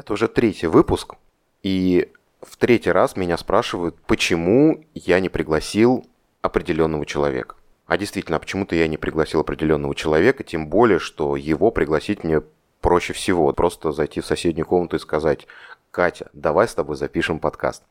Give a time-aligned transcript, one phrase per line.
[0.00, 1.16] Это уже третий выпуск,
[1.62, 2.10] и
[2.40, 6.06] в третий раз меня спрашивают, почему я не пригласил
[6.40, 7.56] определенного человека.
[7.86, 12.40] А действительно, а почему-то я не пригласил определенного человека, тем более, что его пригласить мне
[12.80, 13.52] проще всего.
[13.52, 15.46] Просто зайти в соседнюю комнату и сказать,
[15.90, 17.82] Катя, давай с тобой запишем подкаст.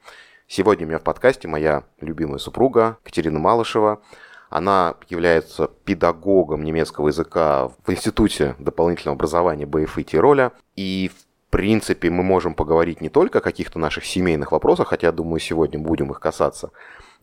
[0.48, 4.02] Сегодня у меня в подкасте моя любимая супруга Катерина Малышева.
[4.50, 10.54] Она является педагогом немецкого языка в Институте дополнительного образования БФИ Тироля.
[10.76, 15.40] И в принципе, мы можем поговорить не только о каких-то наших семейных вопросах, хотя, думаю,
[15.40, 16.72] сегодня будем их касаться,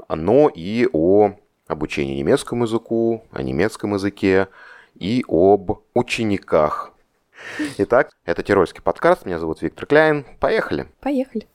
[0.09, 1.33] но и о
[1.67, 4.49] обучении немецкому языку, о немецком языке
[4.95, 6.93] и об учениках.
[7.79, 9.27] Итак, это Тирольский подкаст.
[9.27, 10.25] Меня зовут Виктор Кляйн.
[10.41, 10.87] Поехали.
[11.01, 11.47] Поехали.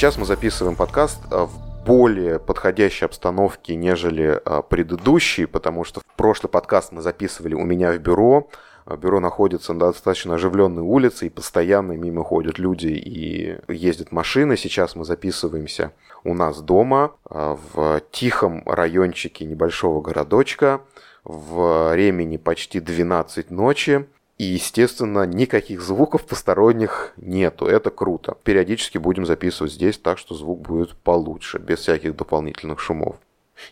[0.00, 6.16] Сейчас мы записываем подкаст а, в более подходящей обстановке, нежели а, предыдущий, потому что в
[6.16, 8.48] прошлый подкаст мы записывали у меня в бюро.
[8.86, 14.56] А, бюро находится на достаточно оживленной улице, и постоянно мимо ходят люди и ездят машины.
[14.56, 15.92] Сейчас мы записываемся
[16.24, 20.80] у нас дома, в тихом райончике небольшого городочка,
[21.24, 24.06] в времени почти 12 ночи.
[24.40, 27.66] И, естественно, никаких звуков посторонних нету.
[27.66, 28.38] Это круто.
[28.42, 33.16] Периодически будем записывать здесь так, что звук будет получше, без всяких дополнительных шумов.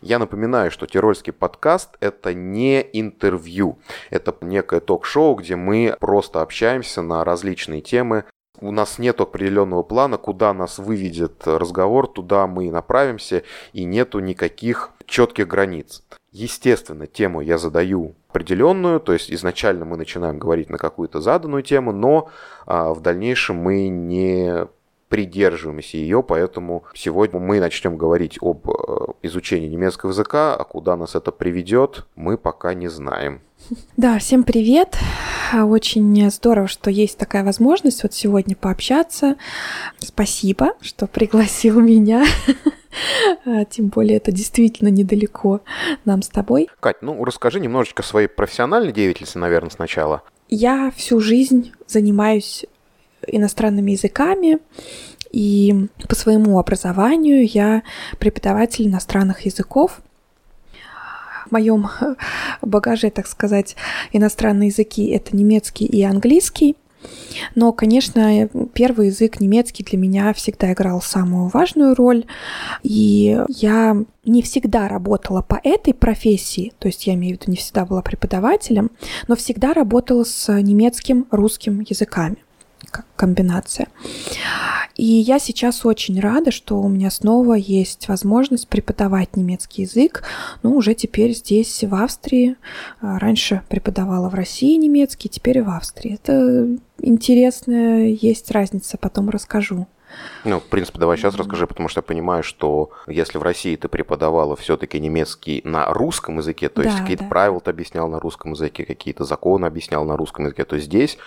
[0.02, 3.78] Я напоминаю, что Тирольский подкаст– это не интервью.
[4.10, 8.24] Это некое ток-шоу, где мы просто общаемся на различные темы.
[8.60, 14.18] У нас нет определенного плана, куда нас выведет разговор, туда мы и направимся, и нету
[14.18, 16.02] никаких четких границ.
[16.30, 21.92] Естественно, тему я задаю определенную, то есть изначально мы начинаем говорить на какую-то заданную тему,
[21.92, 22.28] но
[22.66, 24.66] а, в дальнейшем мы не
[25.08, 28.72] придерживаемся ее, поэтому сегодня мы начнем говорить об э,
[29.22, 33.40] изучении немецкого языка, а куда нас это приведет, мы пока не знаем.
[33.96, 34.96] Да, всем привет.
[35.52, 39.36] Очень здорово, что есть такая возможность вот сегодня пообщаться.
[39.98, 42.24] Спасибо, что пригласил меня.
[43.44, 45.60] А, тем более это действительно недалеко
[46.04, 46.68] нам с тобой.
[46.80, 50.22] Кать, ну расскажи немножечко своей профессиональной деятельности, наверное, сначала.
[50.48, 52.64] Я всю жизнь занимаюсь
[53.26, 54.58] иностранными языками,
[55.30, 57.82] и по своему образованию я
[58.18, 60.00] преподаватель иностранных языков.
[61.46, 61.88] В моем
[62.62, 63.76] багаже, так сказать,
[64.12, 66.76] иностранные языки— это немецкий и английский—
[67.54, 72.24] но, конечно, первый язык немецкий для меня всегда играл самую важную роль.
[72.82, 77.56] И я не всегда работала по этой профессии, то есть я имею в виду, не
[77.56, 78.90] всегда была преподавателем,
[79.26, 82.36] но всегда работала с немецким, русским языками
[82.90, 83.88] как комбинация.
[84.98, 90.24] И я сейчас очень рада, что у меня снова есть возможность преподавать немецкий язык.
[90.64, 92.56] Ну, уже теперь здесь, в Австрии.
[93.00, 96.14] А, раньше преподавала в России немецкий, теперь в Австрии.
[96.14, 96.68] Это
[97.00, 99.86] интересная есть разница, потом расскажу.
[100.44, 103.88] Ну, в принципе, давай сейчас расскажи, потому что я понимаю, что если в России ты
[103.88, 107.28] преподавала все-таки немецкий на русском языке, то да, есть какие-то да.
[107.28, 111.18] правила ты объяснял на русском языке, какие-то законы объяснял на русском языке, то здесь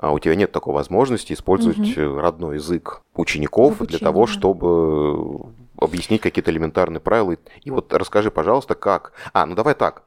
[0.00, 2.18] а у тебя нет такой возможности использовать угу.
[2.18, 7.36] родной язык учеников Обучение, для того, чтобы объяснить какие-то элементарные правила.
[7.62, 9.12] И вот расскажи, пожалуйста, как.
[9.34, 10.04] А, ну давай так.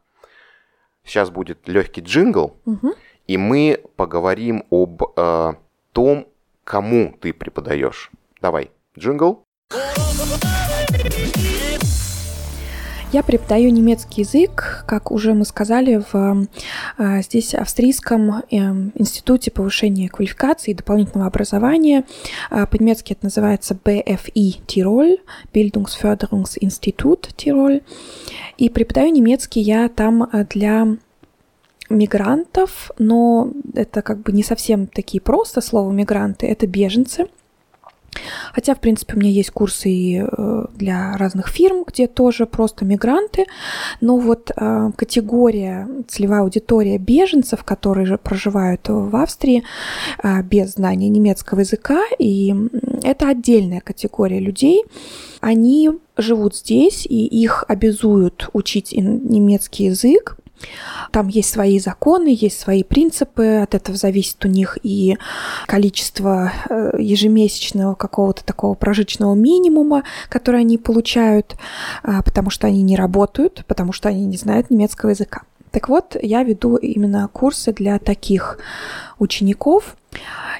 [1.04, 2.94] Сейчас будет легкий джингл, угу.
[3.28, 5.54] и мы поговорим об э,
[5.92, 6.28] том,
[6.64, 8.10] кому ты преподаешь.
[8.42, 9.46] Давай, джингл.
[13.14, 16.48] Я преподаю немецкий язык, как уже мы сказали, в
[16.98, 18.56] э, здесь австрийском э,
[18.96, 22.06] институте повышения квалификации и дополнительного образования.
[22.50, 25.20] Э, по-немецки это называется BFI Tirol,
[25.54, 27.84] Bildungsförderungsinstitut Tirol.
[28.58, 30.88] И преподаю немецкий я там для
[31.92, 37.28] мигрантов, но это как бы не совсем такие просто слово мигранты, это беженцы–
[38.54, 42.86] Хотя, в принципе, у меня есть курсы и э, для разных фирм, где тоже просто
[42.86, 43.46] мигранты.
[44.02, 49.64] Но вот э, категория, целевая аудитория беженцев, которые проживают в Австрии
[50.24, 52.54] э, без знания немецкого языка, и
[53.04, 54.84] это отдельная категория людей.
[55.42, 60.38] Они живут здесь, и их обязуют учить немецкий язык,
[61.12, 65.18] там есть свои законы, есть свои принципы, от этого зависит у них и
[65.68, 71.56] количество э, ежемесячного какого-то такого прожиточного минимума, который они получают,
[72.04, 75.44] а, потому что они не работают, потому что они не знают немецкого языка.
[75.72, 78.60] Так вот, я веду именно курсы для таких
[79.18, 79.98] учеников,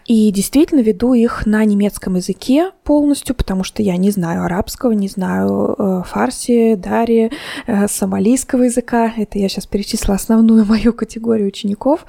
[0.06, 5.08] И действительно веду их на немецком языке полностью, потому что я не знаю арабского, не
[5.08, 7.32] знаю э, фарси, дари,
[7.68, 9.14] э, сомалийского языка.
[9.16, 12.06] Это я сейчас перечислила основную мою категорию учеников.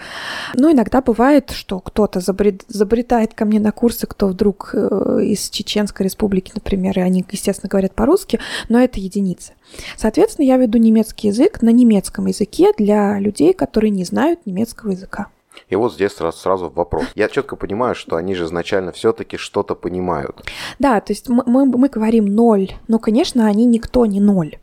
[0.55, 5.49] Но иногда бывает, что кто-то забред, забретает ко мне на курсы, кто вдруг э, из
[5.51, 9.53] Чеченской республики, например, и они, естественно, говорят по-русски, но это единицы.
[9.97, 15.29] Соответственно, я веду немецкий язык на немецком языке для людей, которые не знают немецкого языка.
[15.75, 17.05] И вот здесь сразу, сразу вопрос.
[17.17, 20.49] Я четко понимаю, что они же изначально все-таки что-то понимают.
[20.79, 24.59] Да, то есть мы, мы, мы говорим ноль, но, конечно, они никто не ноль.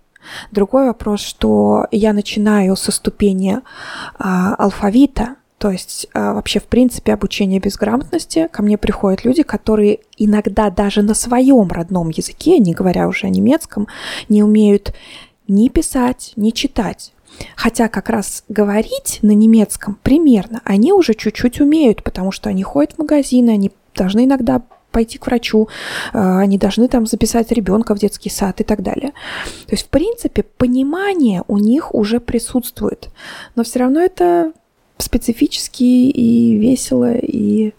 [0.52, 3.60] Другой вопрос, что я начинаю со ступени
[4.19, 8.48] а, алфавита, то есть а, вообще в принципе обучение безграмотности.
[8.50, 13.30] Ко мне приходят люди, которые иногда даже на своем родном языке, не говоря уже о
[13.30, 13.88] немецком,
[14.30, 14.94] не умеют
[15.50, 17.12] ни писать, ни читать.
[17.56, 22.94] Хотя как раз говорить на немецком примерно они уже чуть-чуть умеют, потому что они ходят
[22.94, 24.62] в магазины, они должны иногда
[24.92, 25.69] пойти к врачу,
[26.13, 29.12] э, они должны там записать ребенка в детский сад и так далее.
[29.66, 33.10] То есть, в принципе, понимание у них уже присутствует,
[33.56, 34.51] но все равно это
[34.98, 37.74] специфически и весело, и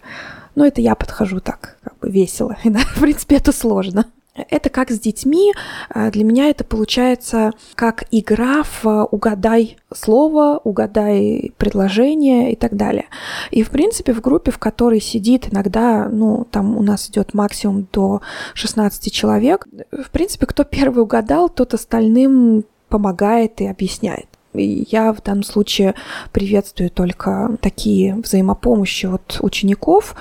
[0.55, 2.57] ну, это я подхожу так, как бы весело.
[2.63, 4.05] И, да, в принципе, это сложно.
[4.35, 5.53] Это как с детьми.
[5.89, 13.05] А, для меня это получается как игра в угадай слово, угадай предложение и так далее.
[13.51, 17.87] И, в принципе, в группе, в которой сидит иногда, ну, там у нас идет максимум
[17.91, 18.21] до
[18.55, 24.27] 16 человек, в принципе, кто первый угадал, тот остальным помогает и объясняет.
[24.53, 25.95] Я в данном случае
[26.31, 30.15] приветствую только такие взаимопомощи от учеников.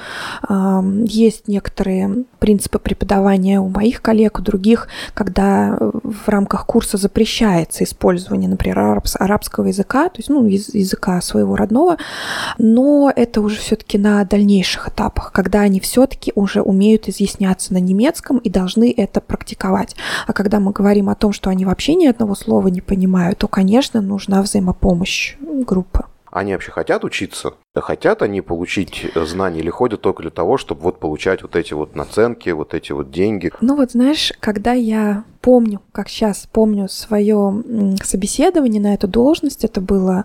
[1.04, 8.48] Есть некоторые принципы преподавания у моих коллег, у других, когда в рамках курса запрещается использование,
[8.48, 11.98] например, арабского языка, то есть ну, языка своего родного,
[12.58, 18.38] но это уже все-таки на дальнейших этапах, когда они все-таки уже умеют изъясняться на немецком
[18.38, 19.94] и должны это практиковать.
[20.26, 23.48] А когда мы говорим о том, что они вообще ни одного слова не понимают, то,
[23.48, 26.04] конечно, нужно нужна взаимопомощь группы.
[26.30, 27.52] Они вообще хотят учиться?
[27.74, 31.94] Хотят они получить знания или ходят только для того, чтобы вот получать вот эти вот
[31.94, 33.52] наценки, вот эти вот деньги?
[33.60, 37.62] Ну вот знаешь, когда я помню, как сейчас помню свое
[38.02, 40.24] собеседование на эту должность, это было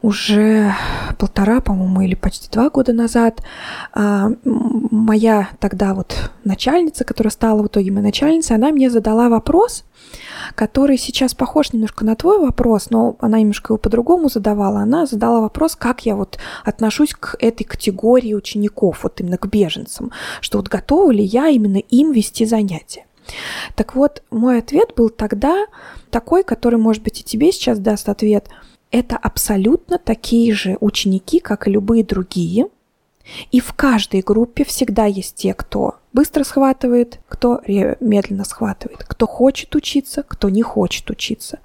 [0.00, 0.74] уже
[1.18, 3.42] полтора, по-моему, или почти два года назад
[3.92, 9.84] а, моя тогда вот начальница, которая стала в итоге моей начальницей, она мне задала вопрос,
[10.54, 14.80] который сейчас похож немножко на твой вопрос, но она немножко его по-другому задавала.
[14.80, 20.12] Она задала вопрос, как я вот отношусь к этой категории учеников, вот именно к беженцам,
[20.40, 23.04] что вот готова ли я именно им вести занятия.
[23.74, 25.66] Так вот, мой ответ был тогда
[26.10, 28.46] такой, который, может быть, и тебе сейчас даст ответ–
[28.90, 32.68] это абсолютно такие же ученики, как и любые другие.
[33.50, 39.74] И в каждой группе всегда есть те, кто быстро схватывает, кто медленно схватывает, кто хочет
[39.74, 41.60] учиться, кто не хочет учиться.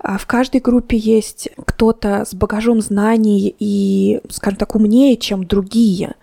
[0.00, 6.14] А в каждой группе есть кто-то с багажом знаний и, скажем так, умнее, чем другие,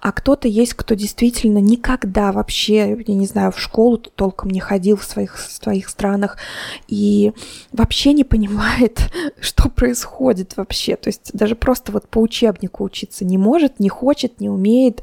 [0.00, 4.96] а кто-то есть, кто действительно никогда вообще, я не знаю, в школу толком не ходил
[4.96, 6.36] в своих, в своих странах
[6.88, 7.32] и
[7.72, 10.96] вообще не понимает, что происходит вообще.
[10.96, 15.02] То есть даже просто вот по учебнику учиться не может, не хочет, не умеет.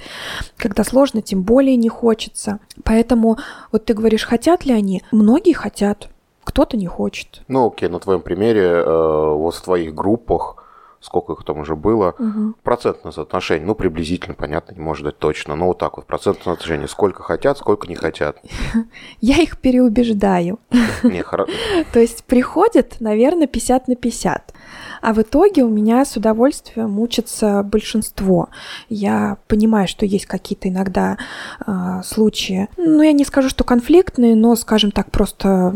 [0.58, 2.60] Когда сложно, тем более не хочется.
[2.84, 3.38] Поэтому
[3.72, 5.04] вот ты говоришь, хотят ли они?
[5.12, 6.10] Многие хотят,
[6.46, 7.42] кто-то не хочет.
[7.48, 10.56] Ну окей, на твоем примере, э, вот в твоих группах,
[11.02, 12.54] сколько их там уже было, угу.
[12.64, 16.88] процентное соотношение, ну, приблизительно, понятно, не может быть точно, но вот так вот, процентное соотношение,
[16.88, 18.38] сколько хотят, сколько не хотят.
[19.22, 20.60] Я их переубеждаю.
[21.94, 24.54] То есть приходят, наверное, 50 на 50.
[25.02, 28.50] А в итоге у меня с удовольствием учатся большинство.
[28.90, 31.18] Я понимаю, что есть какие-то иногда
[31.66, 35.74] э, случаи, ну, я не скажу, что конфликтные, но, скажем так, просто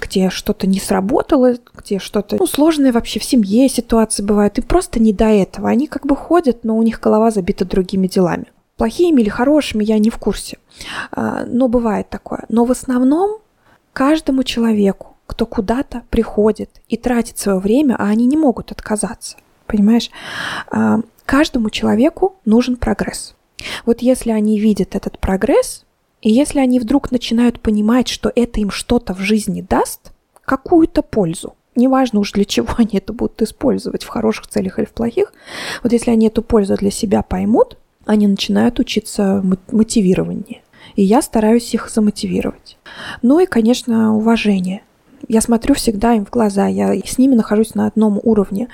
[0.00, 5.00] где что-то не сработало, где что-то, ну, сложное вообще в семье ситуации бывают, и просто
[5.00, 5.68] не до этого.
[5.68, 8.46] Они как бы ходят, но у них голова забита другими делами.
[8.76, 10.58] Плохими или хорошими, я не в курсе.
[11.12, 12.44] А, но бывает такое.
[12.48, 13.38] Но в основном
[13.92, 19.36] каждому человеку кто куда-то приходит и тратит свое время, а они не могут отказаться.
[19.66, 20.10] Понимаешь?
[20.70, 23.34] А, каждому человеку нужен прогресс.
[23.86, 25.84] Вот если они видят этот прогресс,
[26.20, 30.12] и если они вдруг начинают понимать, что это им что-то в жизни даст,
[30.44, 34.92] какую-то пользу, неважно уж для чего они это будут использовать, в хороших целях или в
[34.92, 35.32] плохих,
[35.82, 40.60] вот если они эту пользу для себя поймут, они начинают учиться мотивированию.
[40.94, 42.76] И я стараюсь их замотивировать.
[43.22, 44.82] Ну и, конечно, уважение–
[45.28, 48.68] я смотрю всегда им в глаза, я с ними нахожусь на одном уровне.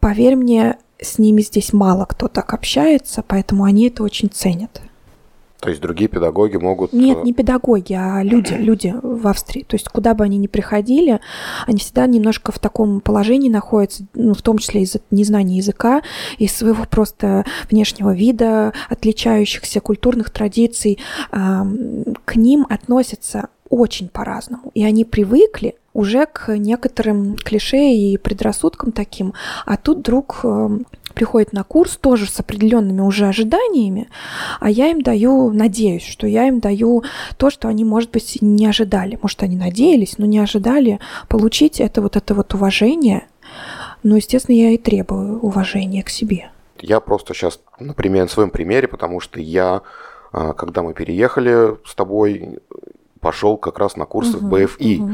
[0.00, 4.80] Поверь мне, с ними здесь мало кто так общается, поэтому они это очень ценят.
[5.64, 6.92] То есть другие педагоги могут...
[6.92, 9.62] Нет, э, не педагоги, а люди, люди в Австрии.
[9.62, 11.20] То есть куда бы они ни приходили,
[11.66, 16.02] они всегда немножко в таком положении находятся, ну, в том числе из-за незнания языка,
[16.36, 20.98] из своего просто внешнего вида, отличающихся культурных традиций.
[21.30, 24.70] К ним относятся очень по-разному.
[24.74, 29.32] И они привыкли уже к некоторым клише и предрассудкам таким.
[29.64, 34.08] А тут вдруг эм, приходит на курс тоже с определенными уже ожиданиями,
[34.60, 37.04] а я им даю, надеюсь, что я им даю
[37.36, 39.18] то, что они, может быть, не ожидали.
[39.22, 43.26] Может, они надеялись, но не ожидали получить это вот это вот уважение.
[44.02, 46.50] Но, естественно, я и требую уважения к себе.
[46.80, 49.82] Я просто сейчас, например, на своем примере, потому что я,
[50.32, 52.58] а, когда мы переехали с тобой,
[53.24, 55.12] пошел как раз на курсы угу, в БФИ угу.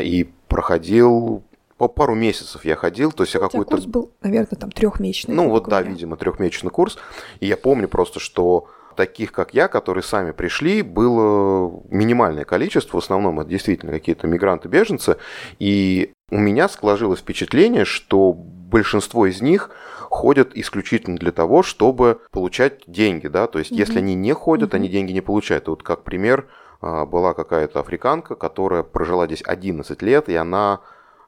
[0.00, 1.42] и проходил
[1.76, 3.72] по пару месяцев я ходил, то есть я какой-то...
[3.72, 5.34] курс был, наверное, там трехмесячный.
[5.34, 6.96] Ну вот да, видимо, трехмесячный курс.
[7.40, 13.00] И я помню просто, что таких, как я, которые сами пришли, было минимальное количество.
[13.00, 15.16] В основном это действительно какие-то мигранты-беженцы.
[15.58, 19.70] И у меня сложилось впечатление, что большинство из них
[20.08, 23.78] ходят исключительно для того, чтобы получать деньги, да, то есть mm-hmm.
[23.78, 24.76] если они не ходят, mm-hmm.
[24.76, 25.66] они деньги не получают.
[25.66, 30.80] И вот как пример а, была какая-то африканка, которая прожила здесь 11 лет, и она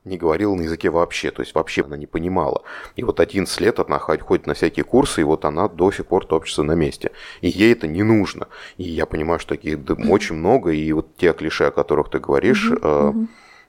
[0.05, 2.63] не говорила на языке вообще, то есть вообще она не понимала.
[2.97, 6.27] И вот 11 лет она ходит на всякие курсы, и вот она до сих пор
[6.27, 7.13] топчется на месте.
[7.41, 8.49] И ей это не нужно.
[8.77, 12.71] И я понимаю, что таких очень много, и вот те клише, о которых ты говоришь,
[12.71, 13.13] э,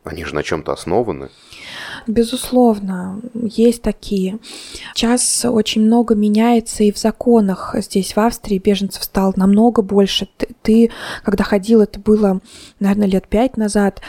[0.04, 1.30] они же на чем-то основаны.
[2.08, 4.38] Безусловно, есть такие.
[4.94, 7.76] Сейчас очень много меняется и в законах.
[7.80, 10.28] Здесь, в Австрии, беженцев стало намного больше.
[10.38, 10.92] Ты, ты
[11.24, 12.42] когда ходил, это было,
[12.80, 14.02] наверное, лет пять назад,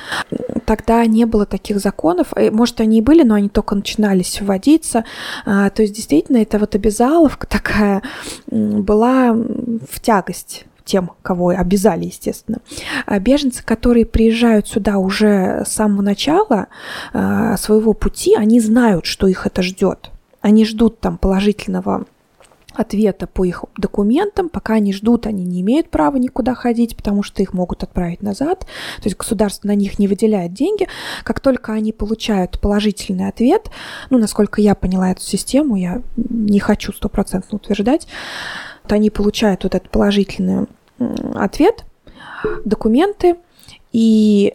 [0.66, 2.28] тогда не было таких законов.
[2.36, 5.04] Э, может, они и были, но они только начинались вводиться.
[5.46, 8.02] А, то есть, действительно, это вот обязаловка такая
[8.46, 12.58] была в тягость тем, кого обязали, естественно.
[13.04, 16.68] А беженцы, которые приезжают сюда уже с самого начала
[17.12, 20.10] э, своего пути, они знают, что их это ждет.
[20.40, 22.06] Они ждут там положительного
[22.72, 24.48] ответа по их документам.
[24.48, 28.60] Пока они ждут, они не имеют права никуда ходить, потому что их могут отправить назад.
[28.60, 30.86] То есть государство на них не выделяет деньги.
[31.24, 33.70] Как только они получают положительный ответ,
[34.10, 38.06] ну, насколько я поняла эту систему, я не хочу стопроцентно утверждать,
[38.86, 40.66] то они получают вот этот положительный
[41.34, 41.84] ответ,
[42.64, 43.36] документы
[43.92, 44.54] и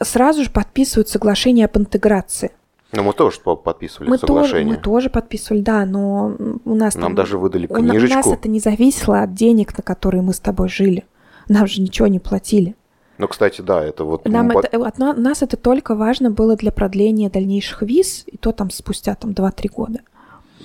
[0.00, 2.52] сразу же подписывают соглашение об интеграции.
[2.92, 4.64] Ну, мы тоже подписывали мы соглашение.
[4.64, 8.14] Тоже, мы тоже подписывали, да, но у нас Нам там, даже выдали книжечку.
[8.14, 11.04] У нас это не зависело от денег, на которые мы с тобой жили.
[11.48, 12.74] Нам же ничего не платили.
[13.18, 14.26] Ну, кстати, да, это вот...
[14.28, 18.70] Нам это, от нас это только важно было для продления дальнейших виз, и то там
[18.70, 20.00] спустя там 2-3 года.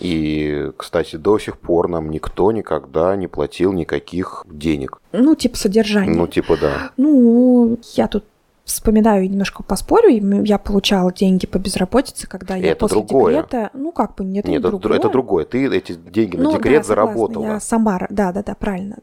[0.01, 4.99] И, кстати, до сих пор нам никто никогда не платил никаких денег.
[5.11, 6.15] Ну, типа содержания.
[6.15, 6.91] Ну, типа да.
[6.97, 8.25] Ну, я тут
[8.63, 10.09] вспоминаю, немножко поспорю,
[10.43, 13.43] я получала деньги по безработице, когда я это после другое.
[13.43, 14.97] декрета, ну как бы, нет, нет это, другое.
[14.97, 15.45] это другое.
[15.45, 17.45] Ты эти деньги на ну, декрет да, заработала.
[17.45, 18.97] Я сама, да, да, да, правильно.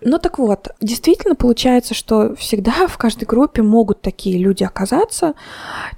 [0.00, 5.34] Ну так вот, действительно получается, что всегда в каждой группе могут такие люди оказаться.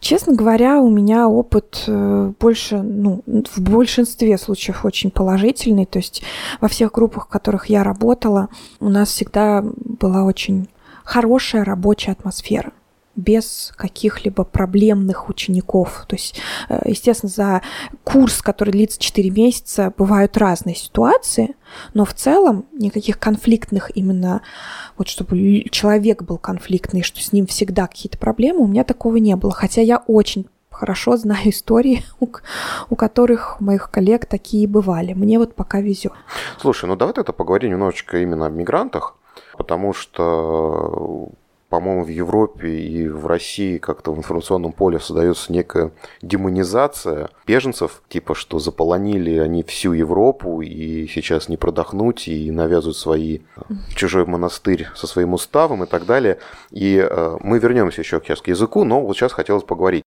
[0.00, 5.86] Честно говоря, у меня опыт э, больше, ну, в большинстве случаев очень положительный.
[5.86, 6.22] То есть
[6.60, 8.48] во всех группах, в которых я работала,
[8.80, 10.68] у нас всегда была очень
[11.04, 12.72] хорошая рабочая атмосфера
[13.16, 16.04] без каких-либо проблемных учеников.
[16.08, 17.62] То есть, э, естественно, за
[18.04, 21.54] курс, который длится 4 месяца, бывают разные ситуации,
[21.94, 24.42] но в целом никаких конфликтных именно,
[24.96, 29.36] вот чтобы человек был конфликтный, что с ним всегда какие-то проблемы, у меня такого не
[29.36, 29.52] было.
[29.52, 32.04] Хотя я очень хорошо знаю истории,
[32.90, 35.12] у, которых у моих коллег такие бывали.
[35.12, 36.12] Мне вот пока везет.
[36.58, 39.16] Слушай, ну давай тогда поговорим немножечко именно о мигрантах,
[39.56, 41.30] потому что
[41.72, 48.34] по-моему, в Европе и в России как-то в информационном поле создается некая демонизация беженцев, типа,
[48.34, 53.38] что заполонили они всю Европу и сейчас не продохнуть и навязывают свои
[53.94, 56.36] чужой монастырь со своим уставом и так далее.
[56.72, 60.02] И э, мы вернемся еще сейчас к языку, но вот сейчас хотелось поговорить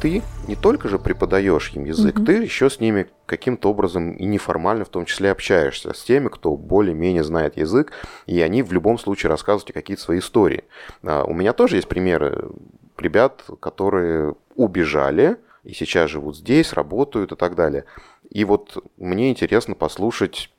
[0.00, 2.26] ты не только же преподаешь им язык, угу.
[2.26, 6.56] ты еще с ними каким-то образом и неформально в том числе общаешься с теми, кто
[6.56, 7.92] более-менее знает язык,
[8.26, 10.64] и они в любом случае рассказывают какие-то свои истории.
[11.02, 12.50] А, у меня тоже есть примеры
[12.98, 17.84] ребят, которые убежали и сейчас живут здесь, работают и так далее.
[18.30, 20.50] И вот мне интересно послушать,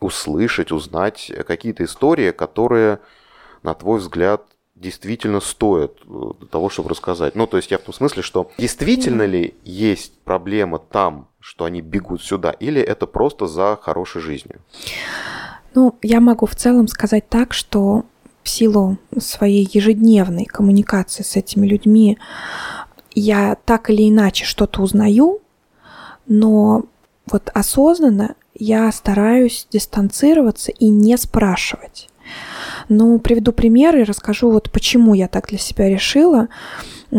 [0.00, 2.98] услышать, узнать какие-то истории, которые,
[3.62, 4.42] на твой взгляд,
[4.80, 7.36] действительно стоят э, того, чтобы рассказать.
[7.36, 11.82] Ну, то есть я в том смысле, что действительно ли есть проблема там, что они
[11.82, 14.60] бегут сюда, или это просто за хорошей жизнью?
[15.74, 18.04] Ну, я могу в целом сказать так, что
[18.42, 22.18] в силу своей ежедневной коммуникации с этими людьми
[23.12, 25.40] я так или иначе что-то узнаю,
[26.26, 26.84] но
[27.26, 32.09] вот осознанно я стараюсь дистанцироваться и не спрашивать.
[32.92, 36.48] Ну, приведу пример и расскажу, вот почему я так для себя решила.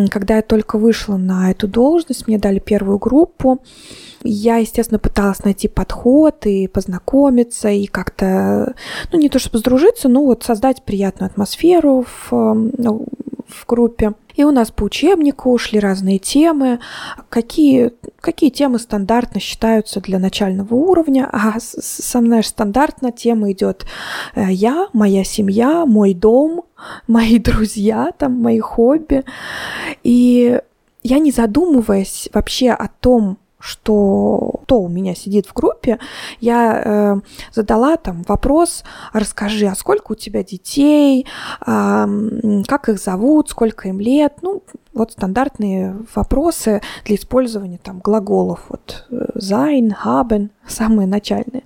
[0.09, 3.63] Когда я только вышла на эту должность, мне дали первую группу.
[4.21, 8.75] Я, естественно, пыталась найти подход и познакомиться, и как-то,
[9.13, 12.31] ну, не то чтобы сдружиться, но вот создать приятную атмосферу в,
[12.77, 13.05] ну,
[13.47, 14.13] в группе.
[14.35, 16.79] И у нас по учебнику шли разные темы.
[17.29, 21.27] Какие, какие темы стандартно считаются для начального уровня?
[21.31, 23.85] А сам, знаешь, стандартно тема идет
[24.35, 26.63] э, я, моя семья, мой дом,
[27.07, 29.23] мои друзья, там, мои хобби.
[30.03, 30.59] И
[31.03, 35.99] я не задумываясь вообще о том, что кто у меня сидит в группе,
[36.39, 37.21] я э,
[37.53, 41.27] задала там вопрос, расскажи, а сколько у тебя детей,
[41.65, 42.05] э,
[42.67, 44.63] как их зовут, сколько им лет, ну,
[44.93, 51.63] вот стандартные вопросы для использования там глаголов, вот sein, э, haben, самые начальные.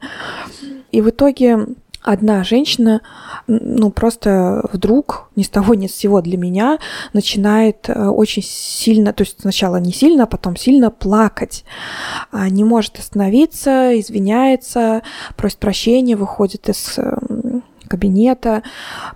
[0.91, 1.65] И в итоге
[2.05, 3.01] одна женщина,
[3.47, 6.77] ну, просто вдруг, ни с того ни с сего для меня,
[7.13, 11.65] начинает э, очень сильно, то есть сначала не сильно, а потом сильно плакать.
[12.31, 15.01] А не может остановиться, извиняется,
[15.35, 18.61] просит прощения, выходит из эм, кабинета,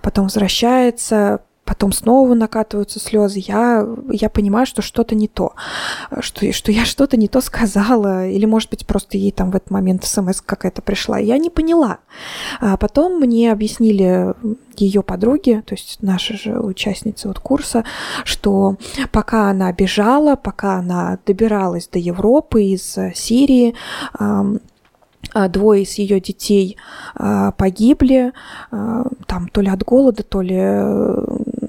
[0.02, 5.54] потом возвращается, потом снова накатываются слезы, я, я понимаю, что что-то не то,
[6.18, 9.70] что, что я что-то не то сказала, или, может быть, просто ей там в этот
[9.70, 11.20] момент смс какая-то пришла.
[11.20, 11.98] Я не поняла.
[12.60, 14.34] А потом мне объяснили
[14.74, 17.84] ее подруги, то есть наши же участницы вот курса,
[18.24, 18.74] что
[19.12, 23.76] пока она бежала, пока она добиралась до Европы из Сирии,
[25.32, 26.76] а, двое из ее детей
[27.14, 28.32] а, погибли,
[28.70, 30.58] а, там то ли от голода, то ли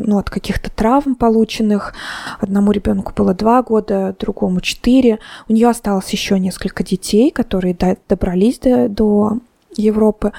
[0.06, 1.94] ну, от каких-то травм полученных.
[2.40, 5.20] Одному ребенку было два года, другому четыре.
[5.48, 9.38] У нее осталось еще несколько детей, которые добрались до, до
[9.76, 10.32] Европы.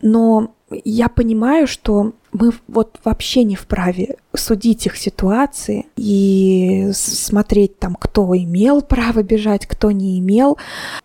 [0.00, 0.52] Но
[0.84, 8.34] я понимаю, что мы вот вообще не вправе судить их ситуации и смотреть там, кто
[8.36, 10.56] имел право бежать, кто не имел.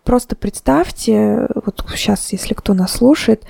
[0.04, 3.44] Просто представьте, вот сейчас, если кто нас слушает,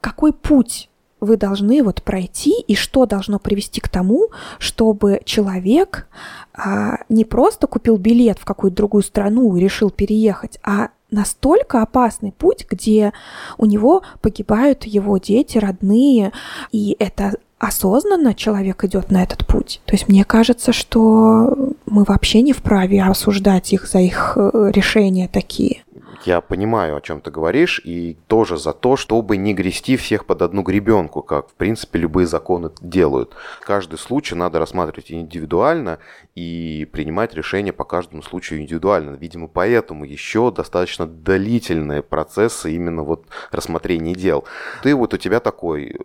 [0.00, 0.90] какой путь
[1.24, 6.06] вы должны вот пройти и что должно привести к тому, чтобы человек
[6.52, 12.32] а, не просто купил билет в какую-то другую страну и решил переехать, а настолько опасный
[12.32, 13.12] путь, где
[13.56, 16.32] у него погибают его дети, родные,
[16.72, 19.80] и это осознанно человек идет на этот путь.
[19.86, 21.56] То есть мне кажется, что
[21.86, 25.83] мы вообще не вправе осуждать их за их э, решения такие.
[26.24, 30.40] Я понимаю, о чем ты говоришь, и тоже за то, чтобы не грести всех под
[30.40, 33.34] одну гребенку, как, в принципе, любые законы делают.
[33.60, 35.98] Каждый случай надо рассматривать индивидуально
[36.34, 39.16] и принимать решения по каждому случаю индивидуально.
[39.16, 44.44] Видимо, поэтому еще достаточно длительные процессы именно вот рассмотрения дел.
[44.82, 45.96] Ты вот у тебя такой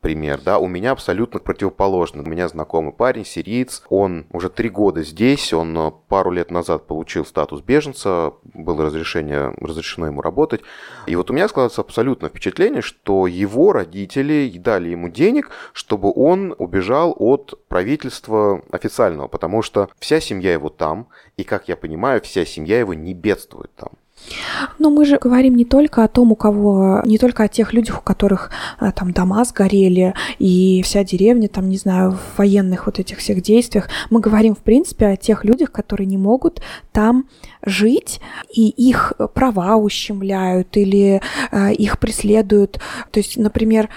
[0.00, 2.22] пример, да, у меня абсолютно противоположно.
[2.22, 6.86] У меня знакомый парень, сириец, он уже три года здесь, он э, пару лет назад
[6.86, 10.62] получил статус беженца, было разрешение, разрешено ему работать.
[11.06, 16.54] И вот у меня складывается абсолютно впечатление, что его родители дали ему денег, чтобы он
[16.58, 22.44] убежал от правительства официального, потому что вся семья его там, и, как я понимаю, вся
[22.44, 23.90] семья его не бедствует там.
[24.78, 27.98] Но мы же говорим не только о том, у кого, не только о тех людях,
[27.98, 28.50] у которых
[28.80, 33.42] э, там дома сгорели и вся деревня, там, не знаю, в военных вот этих всех
[33.42, 33.88] действиях.
[34.10, 36.60] Мы говорим, в принципе, о тех людях, которые не могут
[36.92, 37.28] там
[37.64, 38.20] жить,
[38.52, 42.80] и их права ущемляют или э, их преследуют.
[43.10, 43.88] То есть, например,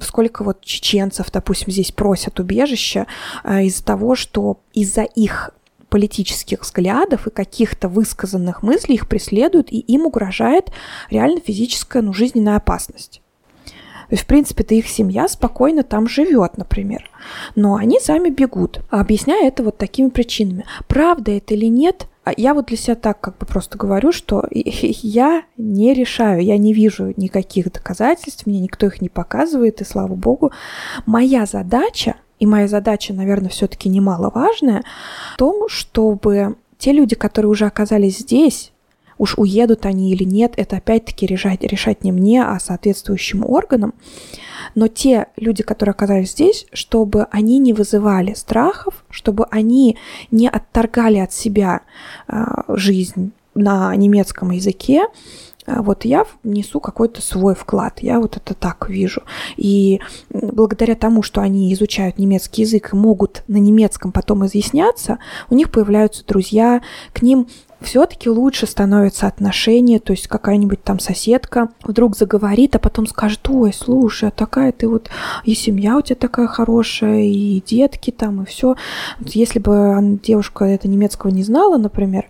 [0.00, 3.06] сколько вот чеченцев, допустим, здесь просят убежища
[3.44, 5.50] э, из-за того, что из-за их
[5.96, 10.70] политических взглядов и каких-то высказанных мыслей их преследуют, и им угрожает
[11.08, 13.22] реально физическая, ну, жизненная опасность.
[13.64, 17.10] То есть, в принципе, это их семья спокойно там живет, например.
[17.54, 20.66] Но они сами бегут, объясняя это вот такими причинами.
[20.86, 24.44] Правда это или нет, а я вот для себя так как бы просто говорю, что
[24.50, 30.14] я не решаю, я не вижу никаких доказательств, мне никто их не показывает, и слава
[30.14, 30.52] богу.
[31.06, 34.82] Моя задача и моя задача, наверное, все-таки немаловажная,
[35.34, 38.72] в том, чтобы те люди, которые уже оказались здесь,
[39.18, 43.94] Уж уедут они или нет, это опять-таки решать, решать не мне, а соответствующим органам.
[44.74, 49.96] Но те люди, которые оказались здесь, чтобы они не вызывали страхов, чтобы они
[50.30, 51.80] не отторгали от себя
[52.28, 55.06] э, жизнь на немецком языке,
[55.66, 59.22] а вот я несу какой-то свой вклад, я вот это так вижу.
[59.56, 65.18] И благодаря тому, что они изучают немецкий язык и могут на немецком потом изъясняться,
[65.50, 67.48] у них появляются друзья, к ним
[67.80, 73.72] все-таки лучше становятся отношения, то есть какая-нибудь там соседка вдруг заговорит, а потом скажет, ой,
[73.72, 75.10] слушай, а такая ты вот,
[75.44, 78.76] и семья у тебя такая хорошая, и детки там, и все.
[79.20, 82.26] Если бы девушка это немецкого не знала, например,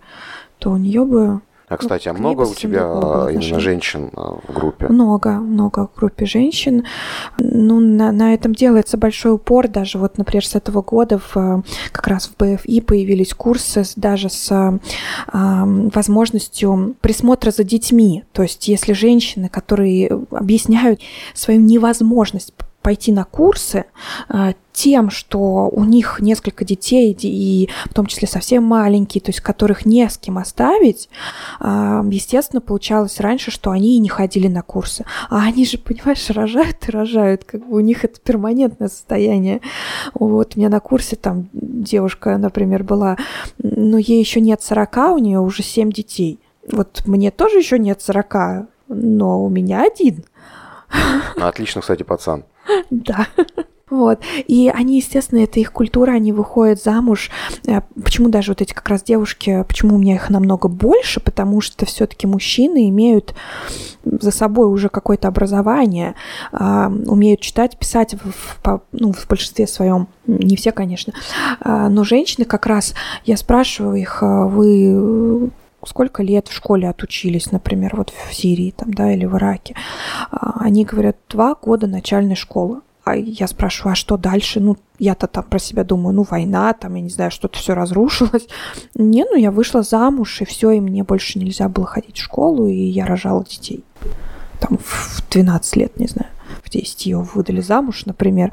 [0.59, 2.83] то у нее бы а, ну, кстати, а много у тебя
[3.29, 4.87] именно женщин а, в группе?
[4.87, 6.85] Много, много в группе женщин.
[7.39, 9.67] Ну, на, на этом делается большой упор.
[9.67, 14.49] Даже вот, например, с этого года в, как раз в БФИ появились курсы даже с
[15.27, 18.23] а, возможностью присмотра за детьми.
[18.31, 21.01] То есть, если женщины, которые объясняют
[21.33, 22.53] свою невозможность
[22.87, 23.83] пойти на курсы
[24.29, 29.41] э, тем, что у них несколько детей, и в том числе совсем маленькие, то есть
[29.41, 31.09] которых не с кем оставить,
[31.59, 35.03] э, естественно, получалось раньше, что они и не ходили на курсы.
[35.29, 39.59] А они же, понимаешь, рожают и рожают, как бы у них это перманентное состояние.
[40.13, 43.17] Вот у меня на курсе там девушка, например, была,
[43.57, 46.39] но ей еще нет 40, у нее уже 7 детей.
[46.71, 50.23] Вот мне тоже еще нет 40, но у меня один.
[51.35, 52.45] Отлично, кстати, пацан.
[52.89, 53.27] Да.
[53.89, 54.19] Вот.
[54.47, 57.31] И они, естественно, это их культура, они выходят замуж.
[57.65, 61.21] Э, почему даже вот эти как раз девушки, почему у меня их намного больше?
[61.21, 63.33] Потому что все-таки мужчины имеют
[64.03, 66.15] за собой уже какое-то образование,
[66.51, 70.07] а, умеют читать, писать в, ну, в большинстве своем.
[70.25, 71.13] Не все, конечно.
[71.61, 72.93] А, но женщины как раз,
[73.25, 75.49] я спрашиваю их, «А вы
[75.87, 79.75] сколько лет в школе отучились, например, вот в Сирии там, да, или в Ираке.
[80.31, 82.81] А, они говорят, два года начальной школы.
[83.03, 84.59] А я спрашиваю, а что дальше?
[84.59, 88.47] Ну, я-то там про себя думаю, ну, война, там, я не знаю, что-то все разрушилось.
[88.95, 92.67] Не, ну, я вышла замуж, и все, и мне больше нельзя было ходить в школу,
[92.67, 93.85] и я рожала детей.
[94.59, 96.29] Там в 12 лет, не знаю
[96.67, 98.51] в 10 ее выдали замуж, например.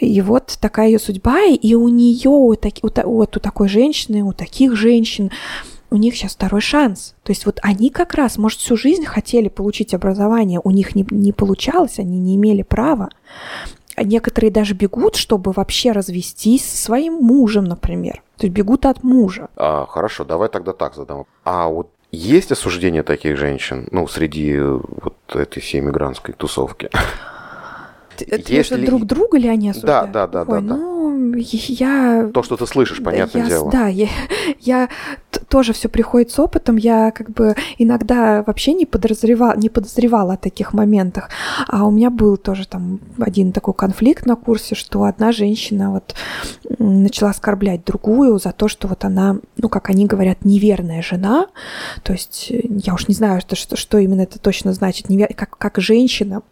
[0.00, 4.22] И вот такая ее судьба, и у нее, у, таки, у, вот у такой женщины,
[4.22, 5.30] у таких женщин,
[5.90, 7.14] у них сейчас второй шанс.
[7.22, 11.06] То есть вот они как раз, может, всю жизнь хотели получить образование, у них не,
[11.10, 13.10] не получалось, они не имели права.
[13.96, 18.22] А некоторые даже бегут, чтобы вообще развестись со своим мужем, например.
[18.36, 19.48] То есть бегут от мужа.
[19.56, 21.24] А, хорошо, давай тогда так задам.
[21.44, 26.90] А вот есть осуждение таких женщин, ну, среди вот этой всей мигрантской тусовки?
[28.24, 28.84] Это Если...
[28.84, 30.12] друг друга ли они осуждают?
[30.12, 31.38] Да, да, да, Ой, да, ну, да.
[31.42, 32.30] я...
[32.32, 33.70] То, что ты слышишь, понятное я, дело.
[33.70, 34.08] Да, я,
[34.60, 34.88] я
[35.48, 36.76] тоже все приходит с опытом.
[36.76, 41.30] Я как бы иногда вообще не подозревала, не подозревала о таких моментах.
[41.68, 46.14] А у меня был тоже там один такой конфликт на курсе, что одна женщина вот
[46.78, 51.46] начала оскорблять другую за то, что вот она, ну, как они говорят, неверная жена.
[52.02, 55.08] То есть я уж не знаю, что, что, что именно это точно значит.
[55.08, 55.28] Невер...
[55.34, 56.42] Как, как женщина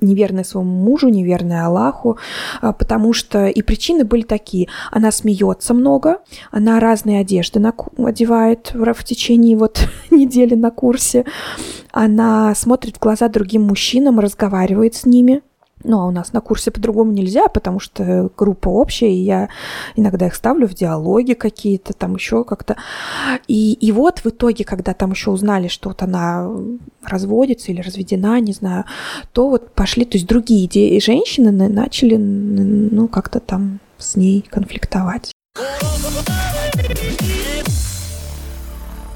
[0.00, 2.18] неверная своему мужу, неверная Аллаху,
[2.60, 4.68] а, потому что и причины были такие.
[4.90, 6.18] Она смеется много,
[6.50, 7.60] она разные одежды
[7.98, 11.24] одевает в течение вот недели на курсе,
[11.92, 15.42] она смотрит в глаза другим мужчинам, разговаривает с ними,
[15.82, 19.48] ну, а у нас на курсе по-другому нельзя, потому что группа общая, и я
[19.96, 22.76] иногда их ставлю в диалоги какие-то, там еще как-то.
[23.48, 26.48] И, и вот в итоге, когда там еще узнали, что вот она
[27.02, 28.84] разводится или разведена, не знаю,
[29.32, 35.32] то вот пошли, то есть другие идеи женщины начали, ну, как-то там с ней конфликтовать.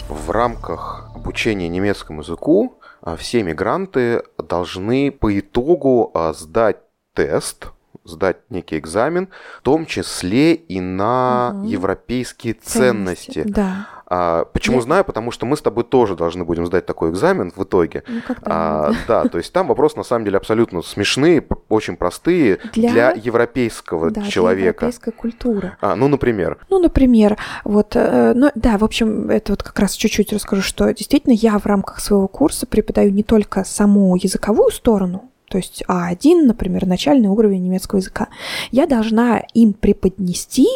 [0.09, 2.79] В рамках обучения немецкому языку
[3.17, 6.79] все мигранты должны по итогу а, сдать
[7.13, 7.69] тест,
[8.05, 11.69] сдать некий экзамен, в том числе и на угу.
[11.69, 13.31] европейские ценности.
[13.31, 13.53] ценности.
[13.53, 13.89] Да.
[14.17, 14.83] А, почему Я...
[14.83, 15.05] знаю?
[15.05, 18.05] Потому что мы с тобой тоже должны будем сдать такой экзамен в итоге.
[18.07, 22.93] Ну, а, да, то есть там вопросы на самом деле абсолютно смешные, очень простые для,
[22.93, 24.79] для европейского да, человека.
[24.79, 25.77] Для европейской культуры.
[25.81, 26.59] А, ну, например.
[26.71, 30.93] Ну, например, вот, э, ну, да, в общем, это вот как раз чуть-чуть расскажу, что
[30.95, 36.47] действительно я в рамках своего курса преподаю не только саму языковую сторону, то есть А1,
[36.47, 38.27] например, начальный уровень немецкого языка,
[38.73, 40.67] я должна им преподнести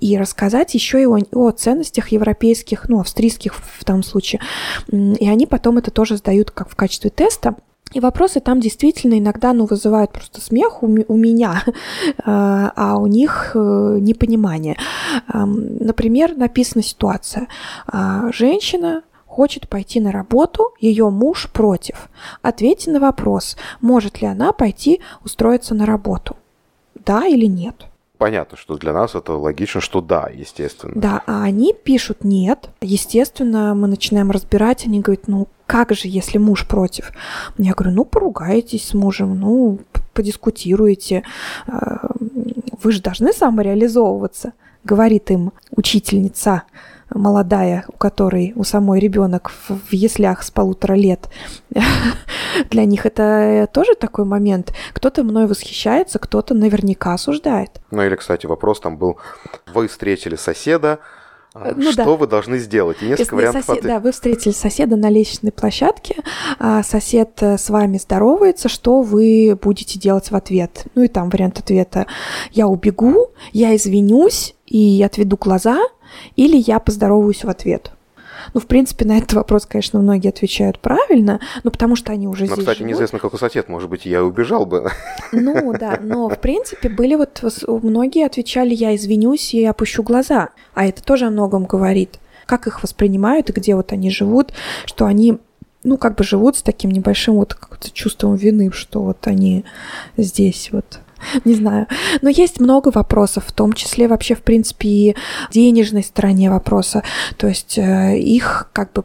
[0.00, 4.40] и рассказать еще и о, о ценностях европейских, ну, австрийских в том случае.
[4.90, 7.56] И они потом это тоже сдают как в качестве теста.
[7.92, 11.62] И вопросы там действительно иногда ну, вызывают просто смех у, у меня,
[12.24, 14.78] а, а у них э, непонимание.
[15.28, 17.48] Например, написана ситуация.
[17.86, 22.10] А, женщина хочет пойти на работу, ее муж против.
[22.42, 26.36] Ответьте на вопрос, может ли она пойти устроиться на работу.
[27.06, 27.86] Да или нет?
[28.18, 30.92] Понятно, что для нас это логично, что да, естественно.
[30.94, 32.68] Да, а они пишут нет.
[32.82, 37.10] Естественно, мы начинаем разбирать, они говорят, ну как же, если муж против?
[37.56, 39.78] Я говорю, ну поругайтесь с мужем, ну
[40.12, 41.22] подискутируете.
[41.66, 42.10] А,
[42.82, 44.52] вы же должны самореализовываться,
[44.84, 46.64] говорит им учительница
[47.14, 51.28] молодая, у которой у самой ребенок в, в яслях с полутора лет.
[52.70, 54.72] Для них это тоже такой момент.
[54.92, 57.80] Кто-то мной восхищается, кто-то наверняка осуждает.
[57.90, 59.18] Ну или, кстати, вопрос там был,
[59.72, 61.00] вы встретили соседа,
[61.54, 62.10] а, ну, что да.
[62.12, 63.02] вы должны сделать?
[63.02, 66.16] И несколько Если вариантов сосед, Да, вы встретили соседа на лестничной площадке,
[66.58, 70.86] а сосед э, с вами здоровается, что вы будете делать в ответ?
[70.94, 72.06] Ну и там вариант ответа
[72.52, 75.78] «я убегу», «я извинюсь» и «отведу глаза»,
[76.36, 77.92] или я поздороваюсь в ответ.
[78.54, 82.42] Ну, в принципе, на этот вопрос, конечно, многие отвечают правильно, ну, потому что они уже
[82.42, 82.90] но, здесь кстати, живут.
[82.90, 84.90] неизвестно, какой сосед, может быть, я убежал бы.
[85.32, 90.86] Ну, да, но, в принципе, были вот, многие отвечали, я извинюсь и опущу глаза, а
[90.86, 92.18] это тоже о многом говорит.
[92.46, 94.52] Как их воспринимают и где вот они живут,
[94.84, 95.38] что они
[95.84, 97.56] ну, как бы живут с таким небольшим вот
[97.92, 99.64] чувством вины, что вот они
[100.16, 101.00] здесь вот
[101.44, 101.86] не знаю.
[102.20, 105.16] Но есть много вопросов, в том числе вообще, в принципе, и
[105.50, 107.02] денежной стороне вопроса.
[107.36, 109.04] То есть э, их как бы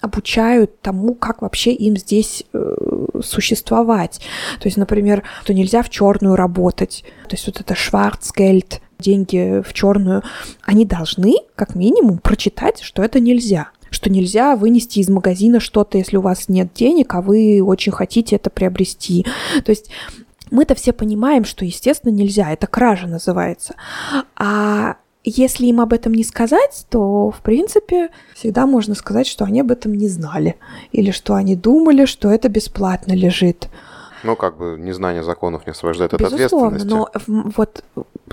[0.00, 2.74] обучают тому, как вообще им здесь э,
[3.22, 4.20] существовать.
[4.60, 7.04] То есть, например, что нельзя в черную работать.
[7.28, 10.22] То есть вот это шварцгельд, деньги в черную,
[10.62, 16.18] они должны, как минимум, прочитать, что это нельзя что нельзя вынести из магазина что-то, если
[16.18, 19.24] у вас нет денег, а вы очень хотите это приобрести.
[19.64, 19.90] То есть
[20.50, 23.74] мы-то все понимаем, что, естественно, нельзя, это кража называется.
[24.36, 29.60] А если им об этом не сказать, то, в принципе, всегда можно сказать, что они
[29.60, 30.56] об этом не знали.
[30.92, 33.68] Или что они думали, что это бесплатно лежит.
[34.24, 37.30] Ну, как бы незнание законов не освобождает от Безусловно, ответственности.
[37.30, 37.84] но вот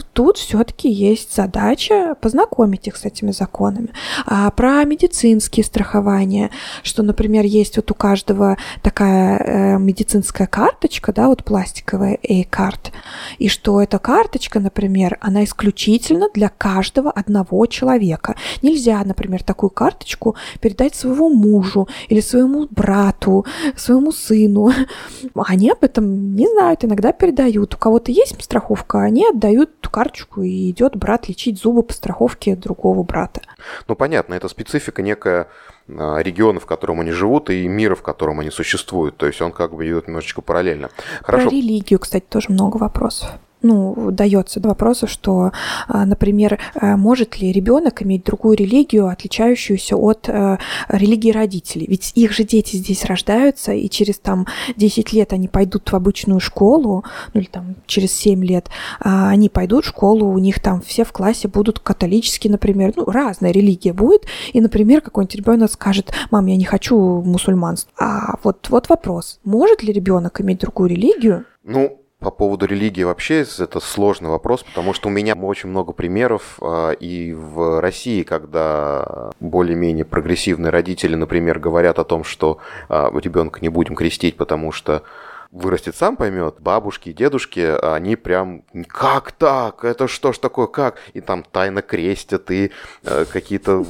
[0.02, 3.90] тут все-таки есть задача познакомить их с этими законами.
[4.26, 6.52] А про медицинские страхования,
[6.84, 12.92] что, например, есть вот у каждого такая э, медицинская карточка, да, вот пластиковая A-карт,
[13.38, 18.36] и что эта карточка, например, она исключительно для каждого одного человека.
[18.62, 24.72] Нельзя, например, такую карточку передать своему мужу или своему брату, своему сыну.
[25.36, 27.76] Они об этом не знают, иногда передают.
[27.76, 32.56] У кого-то есть страховка, они отдают эту карточку, и идет брат лечить зубы по страховке
[32.56, 33.42] другого брата.
[33.88, 35.48] Ну, понятно, это специфика некая
[35.88, 39.18] а, региона, в котором они живут, и мира, в котором они существуют.
[39.18, 40.90] То есть он как бы идет немножечко параллельно.
[41.22, 41.50] Хорошо.
[41.50, 43.30] Про религию, кстати, тоже много вопросов
[43.66, 45.52] ну, дается вопросу, что,
[45.88, 51.88] а, например, э, может ли ребенок иметь другую религию, отличающуюся от э, религии родителей?
[51.88, 56.40] Ведь их же дети здесь рождаются, и через там 10 лет они пойдут в обычную
[56.40, 60.82] школу, ну или там через 7 лет, а, они пойдут в школу, у них там
[60.82, 66.14] все в классе будут католические, например, ну, разная религия будет, и, например, какой-нибудь ребенок скажет,
[66.30, 67.92] мам, я не хочу мусульманство.
[68.00, 71.46] А вот, вот вопрос, может ли ребенок иметь другую религию?
[71.64, 76.58] Ну, по поводу религии вообще это сложный вопрос, потому что у меня очень много примеров
[76.60, 82.58] а, и в России, когда более-менее прогрессивные родители, например, говорят о том, что
[82.90, 85.04] а, ребенка не будем крестить, потому что
[85.52, 90.98] вырастет сам поймет, бабушки и дедушки, они прям, как так, это что ж такое, как?
[91.14, 92.72] И там тайно крестят, и
[93.04, 93.86] э, какие-то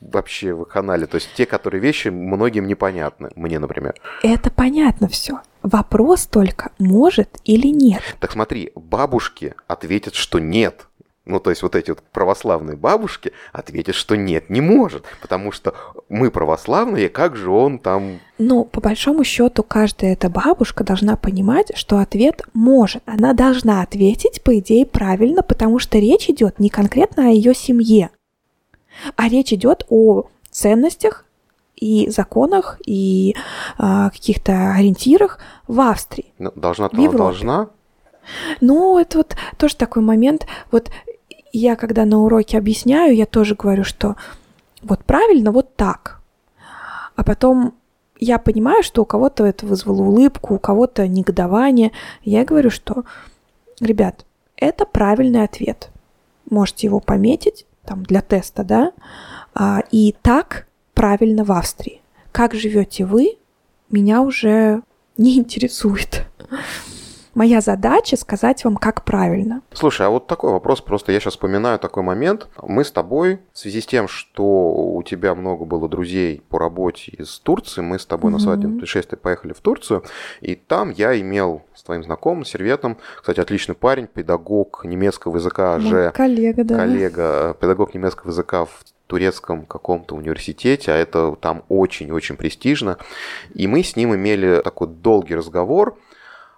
[0.00, 1.06] вообще в канале.
[1.06, 3.94] То есть те, которые вещи многим непонятны, мне, например.
[4.22, 5.40] Это понятно все.
[5.62, 8.02] Вопрос только, может или нет.
[8.18, 10.86] Так смотри, бабушки ответят, что нет.
[11.26, 15.74] Ну, то есть вот эти вот православные бабушки ответят, что нет, не может, потому что
[16.08, 18.18] мы православные, как же он там...
[18.38, 23.02] Ну, по большому счету, каждая эта бабушка должна понимать, что ответ может.
[23.06, 28.10] Она должна ответить, по идее, правильно, потому что речь идет не конкретно о ее семье,
[29.14, 31.26] а речь идет о ценностях
[31.80, 33.34] и законах, и
[33.78, 36.32] э, каких-то ориентирах в Австрии.
[36.38, 37.18] Ну, должна, в Европе.
[37.18, 37.68] должна.
[38.60, 40.46] Ну, это вот тоже такой момент.
[40.70, 40.90] Вот
[41.52, 44.16] я, когда на уроке объясняю, я тоже говорю, что
[44.82, 46.20] вот правильно, вот так.
[47.16, 47.74] А потом
[48.18, 51.92] я понимаю, что у кого-то это вызвало улыбку, у кого-то негодование.
[52.22, 53.04] Я говорю, что,
[53.80, 54.24] ребят,
[54.56, 55.90] это правильный ответ.
[56.48, 58.92] Можете его пометить там для теста, да?
[59.54, 60.66] А, и так
[61.00, 62.02] правильно в Австрии.
[62.30, 63.38] Как живете вы,
[63.88, 64.82] меня уже
[65.16, 66.26] не интересует.
[67.32, 69.62] Моя задача сказать вам, как правильно.
[69.72, 72.48] Слушай, а вот такой вопрос, просто я сейчас вспоминаю такой момент.
[72.60, 77.12] Мы с тобой, в связи с тем, что у тебя много было друзей по работе
[77.12, 78.34] из Турции, мы с тобой mm-hmm.
[78.34, 80.04] на свадебном путешествии поехали в Турцию,
[80.42, 86.12] и там я имел с твоим знакомым, серветом, кстати, отличный парень, педагог немецкого языка, же
[86.14, 86.76] коллега, да.
[86.76, 92.96] коллега, педагог немецкого языка в турецком каком-то университете, а это там очень-очень престижно.
[93.52, 95.98] И мы с ним имели такой долгий разговор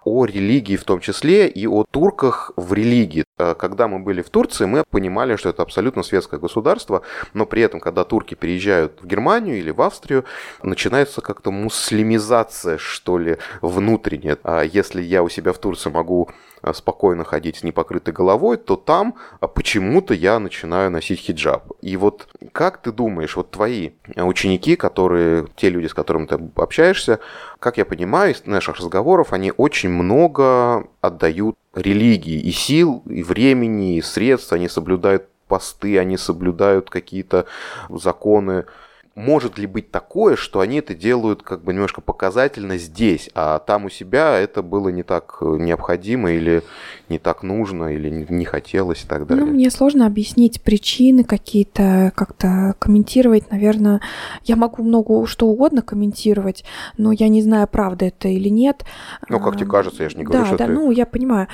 [0.04, 3.24] о религии в том числе и о турках в религии.
[3.42, 7.02] Э, когда мы были в Турции, мы понимали, что это абсолютно светское государство,
[7.34, 10.24] но при этом, когда турки переезжают в Германию или в Австрию,
[10.62, 14.38] начинается как-то муслимизация, что ли, внутренняя.
[14.44, 16.30] А если я у себя в Турции могу
[16.62, 21.72] Э, спокойно ходить с непокрытой головой, то там а, почему-то я начинаю носить хиджаб.
[21.80, 27.18] И вот как ты думаешь, вот твои ученики, которые, те люди, с которыми ты общаешься,
[27.58, 33.96] как я понимаю из наших разговоров, они очень много отдают религии и сил, и времени,
[33.96, 37.46] и средств, они соблюдают посты, они соблюдают какие-то
[37.90, 38.64] законы
[39.14, 43.84] может ли быть такое, что они это делают как бы немножко показательно здесь, а там
[43.84, 46.62] у себя это было не так э, необходимо или
[47.08, 49.44] не так нужно, или не хотелось и так далее?
[49.44, 54.00] Ну, мне сложно объяснить причины какие-то, как-то комментировать, наверное.
[54.44, 56.64] Я могу много что угодно комментировать,
[56.96, 58.84] но я не знаю, правда это или нет.
[59.28, 60.72] Ну, как тебе кажется, я же не говорю, да, что да, ты...
[60.72, 61.48] ну, я понимаю.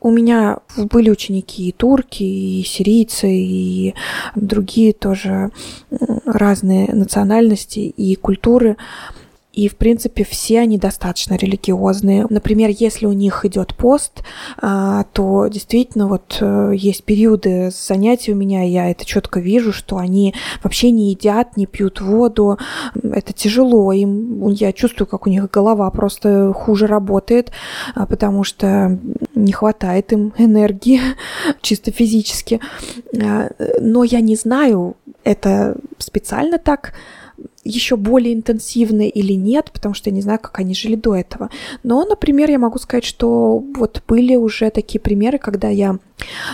[0.00, 3.94] У меня были ученики и турки, и сирийцы, и
[4.34, 5.50] другие тоже
[6.24, 8.76] разные национальности и культуры.
[9.60, 12.26] И, в принципе, все они достаточно религиозные.
[12.30, 14.22] Например, если у них идет пост,
[14.56, 19.98] а, то действительно вот э, есть периоды занятий у меня, я это четко вижу, что
[19.98, 22.58] они вообще не едят, не пьют воду.
[23.02, 24.48] Это тяжело им.
[24.48, 27.52] Я чувствую, как у них голова просто хуже работает,
[27.94, 28.98] а, потому что
[29.34, 31.02] не хватает им энергии
[31.60, 32.60] чисто физически.
[33.22, 36.94] А, но я не знаю, это специально так
[37.64, 41.50] еще более интенсивны или нет, потому что я не знаю, как они жили до этого.
[41.82, 45.98] Но, например, я могу сказать, что вот были уже такие примеры, когда я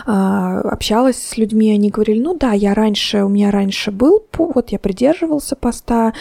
[0.07, 4.71] э, общалась с людьми, они говорили, ну да, я раньше, у меня раньше был, вот
[4.71, 6.13] я придерживался поста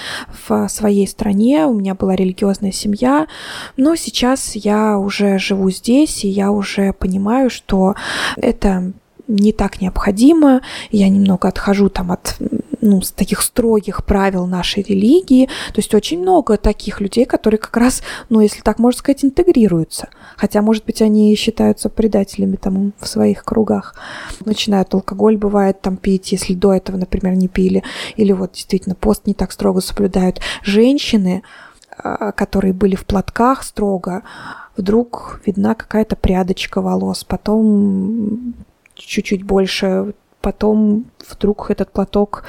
[0.48, 3.28] в своей стране, у меня была религиозная семья,
[3.78, 7.96] но сейчас я уже живу здесь, и я уже понимаю, что
[8.38, 8.94] это
[9.28, 12.38] не так необходимо, я немного отхожу там от
[12.86, 15.48] ну, с таких строгих правил нашей религии.
[15.48, 20.10] То есть очень много таких людей, которые как раз, ну, если так можно сказать, интегрируются.
[20.38, 23.96] Хотя, может быть, они считаются предателями там в своих кругах.
[24.46, 27.84] Начинают алкоголь, бывает, там пить, если до этого, например, не пили.
[28.16, 30.40] Или вот действительно пост не так строго соблюдают.
[30.64, 31.44] Женщины,
[31.98, 34.24] а, которые были в платках строго,
[34.78, 38.54] вдруг видна какая-то прядочка волос, потом
[38.96, 40.14] чуть-чуть больше
[40.46, 42.44] потом вдруг этот платок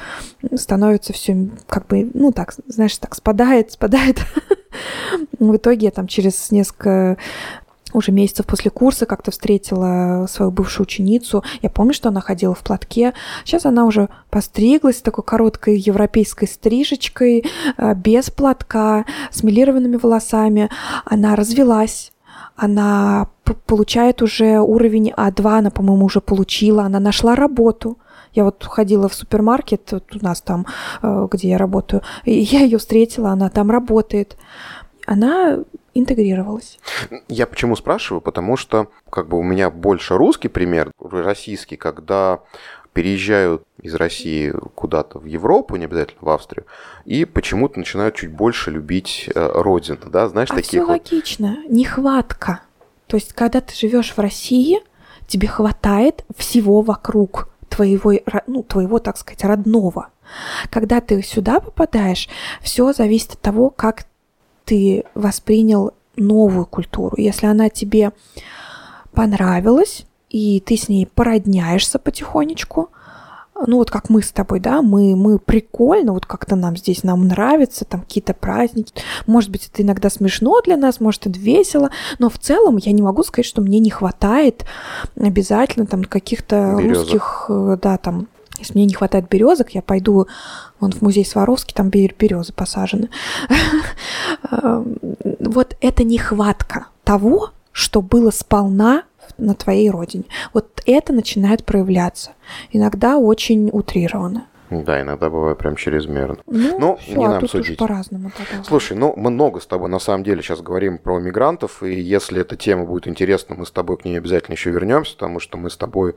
[0.54, 4.20] становится все как бы, ну так, знаешь, так спадает, спадает.
[5.38, 7.16] В итоге я там через несколько
[7.94, 11.42] уже месяцев после курса как-то встретила свою бывшую ученицу.
[11.62, 13.14] Я помню, что она ходила в платке.
[13.46, 17.46] Сейчас она уже постриглась такой короткой европейской стрижечкой,
[17.78, 20.68] э, без платка, с милированными волосами.
[21.06, 22.12] Она развелась
[22.56, 23.28] она
[23.66, 27.98] получает уже уровень А2, она, по-моему, уже получила, она нашла работу.
[28.32, 30.66] Я вот ходила в супермаркет, вот у нас там,
[31.02, 34.36] э, где я работаю, и я ее встретила, она там работает.
[35.06, 35.58] Она
[35.94, 36.78] интегрировалась.
[37.28, 38.20] Я почему спрашиваю?
[38.20, 42.40] Потому что как бы у меня больше русский пример, российский, когда
[42.96, 46.64] переезжают из России куда-то в Европу, не обязательно в Австрию,
[47.04, 50.82] и почему-то начинают чуть больше любить э, родину, да, знаешь, а таких.
[50.82, 52.62] Все логично, нехватка.
[53.06, 54.78] То есть, когда ты живешь в России,
[55.26, 58.14] тебе хватает всего вокруг твоего,
[58.46, 60.08] ну, твоего, так сказать, родного.
[60.70, 62.30] Когда ты сюда попадаешь,
[62.62, 64.06] все зависит от того, как
[64.64, 67.16] ты воспринял новую культуру.
[67.18, 68.12] Если она тебе
[69.12, 70.06] понравилась,
[70.36, 72.90] и ты с ней породняешься потихонечку.
[73.66, 77.26] Ну вот как мы с тобой, да, мы, мы прикольно, вот как-то нам здесь, нам
[77.26, 78.92] нравится, там какие-то праздники.
[79.26, 83.00] Может быть, это иногда смешно для нас, может, это весело, но в целом я не
[83.00, 84.66] могу сказать, что мне не хватает
[85.18, 90.26] обязательно там каких-то русских, э, да, там если мне не хватает березок, я пойду
[90.80, 93.08] вон в музей Сваровский, там березы посажены.
[94.50, 94.98] Эм,
[95.40, 99.02] вот это нехватка того, что было сполна
[99.38, 100.24] на твоей родине.
[100.52, 102.32] Вот это начинает проявляться.
[102.72, 104.46] Иногда очень утрированно.
[104.68, 106.38] Да, иногда бывает прям чрезмерно.
[106.46, 107.78] Ну, Ну, всё, не а нам тут судить.
[107.78, 108.64] по-разному тогда.
[108.64, 112.40] Слушай, ну мы много с тобой на самом деле сейчас говорим про мигрантов, и если
[112.40, 115.70] эта тема будет интересна, мы с тобой к ней обязательно еще вернемся, потому что мы
[115.70, 116.16] с тобой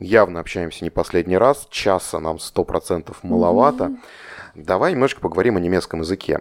[0.00, 3.92] явно общаемся не последний раз, часа нам сто процентов маловато.
[4.56, 6.40] Давай немножко поговорим о немецком языке.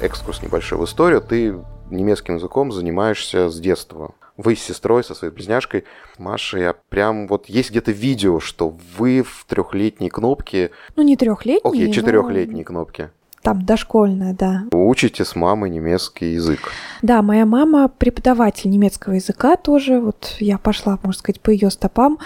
[0.00, 1.20] Экскурс небольшой в историю.
[1.20, 1.54] Ты
[1.90, 4.14] немецким языком занимаешься с детства.
[4.36, 5.84] Вы с сестрой, со своей близняшкой.
[6.18, 11.70] Машей, а прям вот есть где-то видео, что вы в трехлетней кнопке, Ну, не трехлетний,
[11.70, 13.12] окей, но четырехлетней кнопке,
[13.44, 14.62] Там дошкольная, да.
[14.72, 16.72] учите с мамой немецкий язык.
[17.02, 20.00] Да, моя мама преподаватель немецкого языка тоже.
[20.00, 22.18] Вот я пошла, можно сказать, по ее стопам.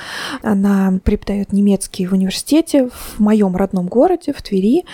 [0.43, 4.85] Она преподает немецкий в университете в моем родном городе, в Твери.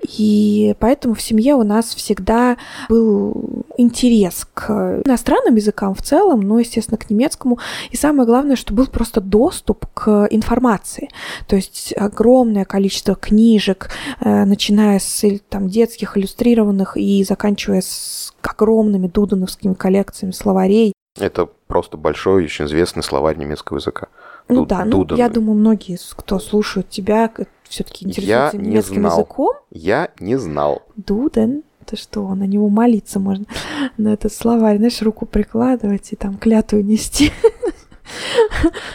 [0.00, 2.56] И поэтому в семье у нас всегда
[2.88, 7.58] был интерес к иностранным языкам в целом, но, естественно, к немецкому.
[7.90, 11.10] И самое главное, что был просто доступ к информации.
[11.46, 19.06] То есть огромное количество книжек, э, начиная с там, детских, иллюстрированных и заканчивая с огромными
[19.08, 20.92] дудановскими коллекциями словарей.
[21.20, 24.08] Это просто большой, очень известный словарь немецкого языка.
[24.48, 25.18] Ну Ду- да, ну, Дуданы.
[25.18, 27.30] я думаю, многие, кто слушают тебя,
[27.68, 29.18] все-таки интересуются Я не немецким знал.
[29.18, 29.52] языком.
[29.70, 30.82] Я не знал.
[30.96, 33.46] Дуден, это что, на него молиться можно,
[33.96, 37.30] на этот словарь, знаешь, руку прикладывать и там клятву нести.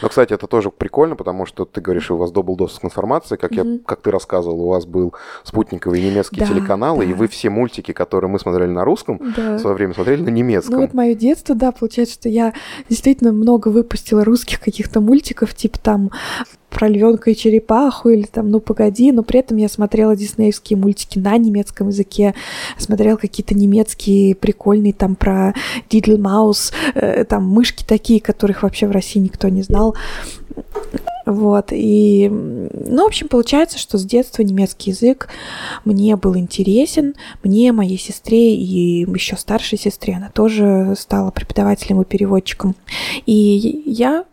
[0.02, 3.36] Но, кстати, это тоже прикольно, потому что ты говоришь, у вас был доступ к информации,
[3.36, 7.50] как, я, как ты рассказывал, у вас был спутниковый немецкий Да, телеканал, и вы все
[7.50, 9.56] мультики, которые мы смотрели на русском, Да.
[9.58, 10.76] в свое время смотрели на немецком.
[10.76, 12.54] Ну вот мое детство, да, получается, что я
[12.90, 16.12] действительно много выпустила русских каких-то мультиков, типа там
[16.70, 21.20] про львенка и черепаху или там ну погоди, но при этом я смотрела диснеевские мультики
[21.20, 22.36] на немецком языке,
[22.78, 25.54] смотрела какие-то немецкие прикольные там про
[25.90, 29.96] Дидл Маус, э, там мышки такие, которых вообще в России никто не знал.
[31.30, 35.30] Вот, и, ну, в общем, получается, что с детства немецкий язык
[35.86, 37.14] мне был интересен,
[37.44, 42.76] мне, моей сестре и еще старшей сестре, она тоже стала преподавателем и переводчиком.
[43.28, 44.26] И я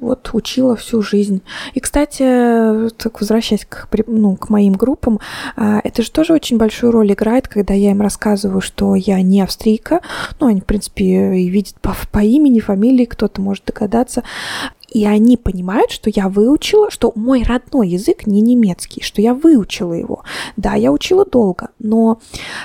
[0.00, 1.42] вот учила всю жизнь.
[1.72, 5.18] И, кстати, так возвращаясь к, ну, к моим группам,
[5.56, 9.40] а, это же тоже очень большую роль играет, когда я им рассказываю, что я не
[9.40, 10.02] австрийка.
[10.38, 14.22] Ну, они, в принципе, и видят по, по имени, фамилии, кто-то может догадаться.
[14.94, 19.92] И они понимают, что я выучила, что мой родной язык не немецкий, что я выучила
[19.92, 20.22] его.
[20.56, 22.20] Да, я учила долго, но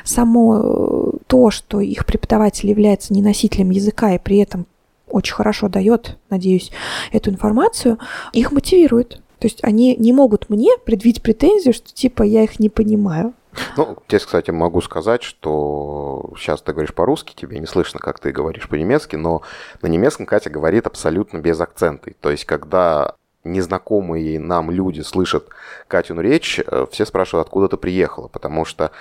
[0.05, 4.67] само э, то, что их преподаватель является не носителем языка и при этом
[5.09, 6.71] очень хорошо дает, надеюсь,
[7.11, 7.97] эту информацию,
[8.32, 9.21] их мотивирует.
[9.39, 13.34] То есть они не могут мне предъявить претензию, что типа я их не понимаю.
[13.77, 18.31] Ну, здесь, кстати, могу сказать, что сейчас ты говоришь по-русски, тебе не слышно, как ты
[18.31, 19.41] говоришь по-немецки, но
[19.81, 22.11] на немецком Катя говорит абсолютно без акцента.
[22.21, 25.47] То есть, когда незнакомые нам люди слышат
[25.87, 28.91] Катину речь, э, все спрашивают, откуда ты приехала, потому что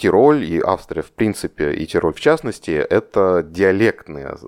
[0.00, 4.38] Тироль и Австрия, в принципе, и Тироль в частности, это диалектная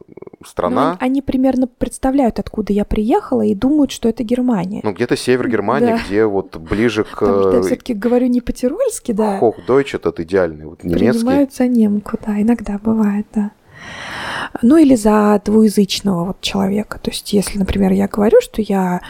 [0.46, 0.92] страна.
[0.92, 4.80] они, они примерно представляют, откуда я приехала, и думают, что это Германия.
[4.82, 6.00] Ну, где-то север Германии, Да.
[6.06, 9.38] где вот ближе к Потому что я все-таки говорю не по-тирольски, да.
[9.38, 11.10] Хохдойч, этот идеальный, вот немецкий.
[11.10, 13.50] Принимают за немку, да, иногда бывает, да.
[14.62, 16.98] Ну или за двуязычного вот человека.
[17.02, 19.00] То есть, если, например, я говорю, что я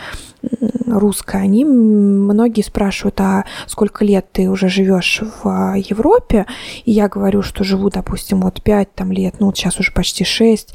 [0.86, 6.46] русская, они многие спрашивают, а сколько лет ты уже живешь в а, Европе?
[6.84, 10.24] И я говорю, что живу, допустим, вот 5 там лет, ну вот сейчас уже почти
[10.24, 10.74] 6.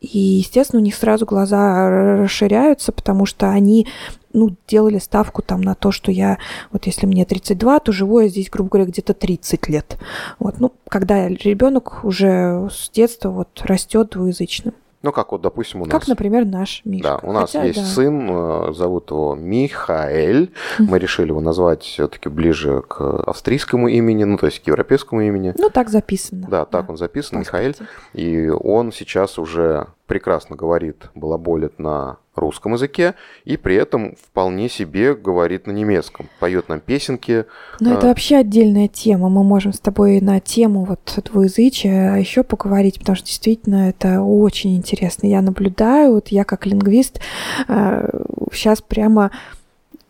[0.00, 1.88] И, естественно, у них сразу глаза
[2.20, 3.86] расширяются, потому что они
[4.34, 6.38] ну, делали ставку там на то, что я,
[6.72, 9.96] вот если мне 32, то живу я здесь, грубо говоря, где-то 30 лет.
[10.38, 14.74] Вот, ну, когда ребенок уже с детства вот растет двуязычным.
[15.04, 15.92] Ну, как вот, допустим, у нас.
[15.92, 17.20] Как, например, наш Мишка.
[17.22, 17.84] Да, у нас Хотя, есть да.
[17.84, 20.50] сын, э, зовут его Михаэль.
[20.78, 25.52] Мы решили его назвать все-таки ближе к австрийскому имени, ну, то есть к европейскому имени.
[25.58, 26.46] Ну, так записано.
[26.48, 27.76] Да, так он записан, Михаэль.
[28.14, 35.14] И он сейчас уже прекрасно говорит, балаболит на русском языке, и при этом вполне себе
[35.14, 36.28] говорит на немецком.
[36.40, 37.46] Поет нам песенки.
[37.80, 38.08] Ну, это А.
[38.08, 39.28] вообще отдельная тема.
[39.28, 44.76] Мы можем с тобой на тему вот двуязычия еще поговорить, потому что действительно это очень
[44.76, 45.26] интересно.
[45.26, 47.20] Я наблюдаю, вот я как лингвист
[47.66, 49.30] сейчас прямо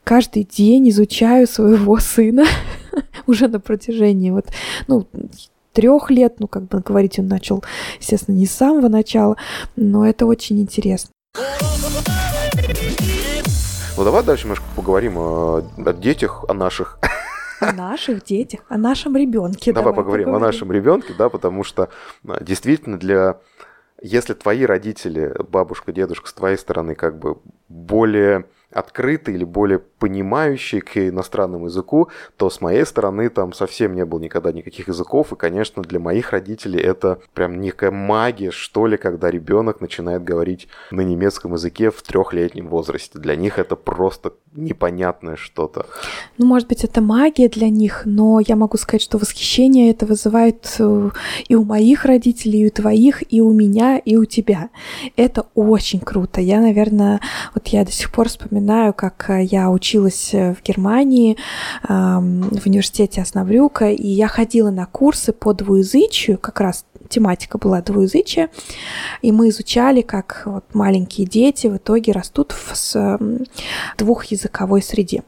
[0.03, 2.45] каждый день изучаю своего сына
[3.26, 4.47] уже на протяжении вот,
[4.86, 5.07] ну,
[5.75, 7.62] трех лет, ну, как бы говорить он начал,
[7.99, 9.37] естественно, не с самого начала,
[9.77, 11.11] но это очень интересно.
[13.97, 16.99] Ну, давай дальше немножко поговорим о, о детях, о наших.
[17.61, 19.72] О наших детях, о нашем ребенке.
[19.72, 21.89] Давай, поговорим о нашем ребенке, да, потому что
[22.27, 23.39] а, действительно для...
[24.03, 30.80] Если твои родители, бабушка, дедушка с твоей стороны как бы более открытый или более понимающий
[30.80, 35.32] к иностранному языку, то с моей стороны там совсем не было никогда никаких языков.
[35.32, 40.68] И, конечно, для моих родителей это прям некая магия, что ли, когда ребенок начинает говорить
[40.90, 43.18] на немецком языке в трехлетнем возрасте.
[43.18, 45.86] Для них это просто непонятное что-то.
[46.36, 50.76] Ну, может быть, это магия для них, но я могу сказать, что восхищение это вызывает
[50.78, 51.11] э,
[51.48, 54.68] и у моих родителей, и у твоих, и у меня, и у тебя.
[55.16, 56.42] Это очень круто.
[56.42, 57.20] Я, наверное,
[57.55, 59.93] вот я до сих пор вспоминаю, как э, я училась
[60.32, 61.36] э, в Германии,
[61.88, 68.49] в университете Основрюка, и я ходила на курсы по двуязычию, как раз тематика была двуязычие,
[69.22, 73.18] и мы изучали, как вот маленькие дети в итоге растут в
[73.97, 75.22] двухязыковой среде.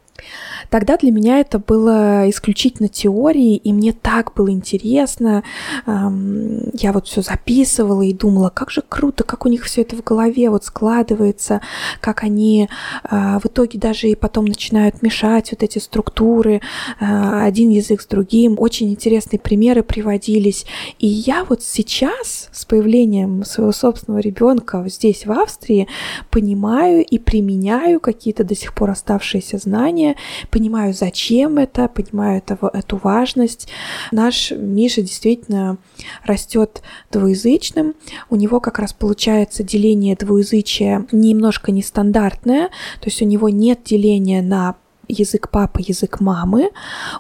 [0.71, 5.43] Тогда для меня это было исключительно теорией, и мне так было интересно.
[5.87, 10.03] Я вот все записывала и думала, как же круто, как у них все это в
[10.03, 11.61] голове вот складывается,
[12.01, 12.69] как они
[13.05, 16.61] а, в итоге даже и потом начинают мешать вот эти структуры,
[17.01, 18.57] а, один язык с другим.
[18.59, 20.67] Очень интересные примеры приводились.
[20.99, 25.89] И я вот сейчас с появлением своего собственного ребенка здесь, в Австрии,
[26.31, 30.06] понимаю и применяю какие-то до сих пор оставшиеся знания,
[30.51, 33.69] понимаю, зачем это, понимаю это, эту важность.
[34.13, 35.79] Наш Миша действительно
[36.25, 37.95] растет двуязычным.
[38.31, 42.69] У него как раз получается деление двуязычия немножко нестандартное,
[43.01, 44.77] то есть у него нет деления на
[45.09, 46.71] язык папы, язык мамы,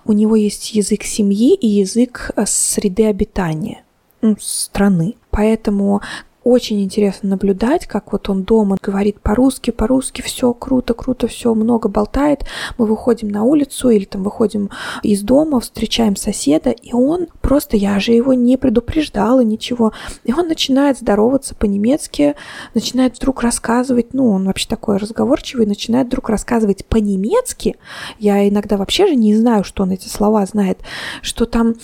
[0.04, 3.84] у него есть язык семьи и язык э, среды обитания
[4.22, 5.14] ну, страны.
[5.30, 6.00] Поэтому
[6.46, 11.88] очень интересно наблюдать, как вот он дома говорит по-русски, по-русски, все круто, круто, все много
[11.88, 12.44] болтает.
[12.78, 14.70] Мы выходим на улицу или там выходим
[15.02, 19.92] из дома, встречаем соседа, и он просто, я же его не предупреждала, ничего.
[20.22, 22.36] И он начинает здороваться по-немецки,
[22.74, 27.74] начинает вдруг рассказывать, ну, он вообще такой разговорчивый, начинает вдруг рассказывать по-немецки.
[28.20, 30.78] Я иногда вообще же не знаю, что он эти слова знает,
[31.22, 31.74] что там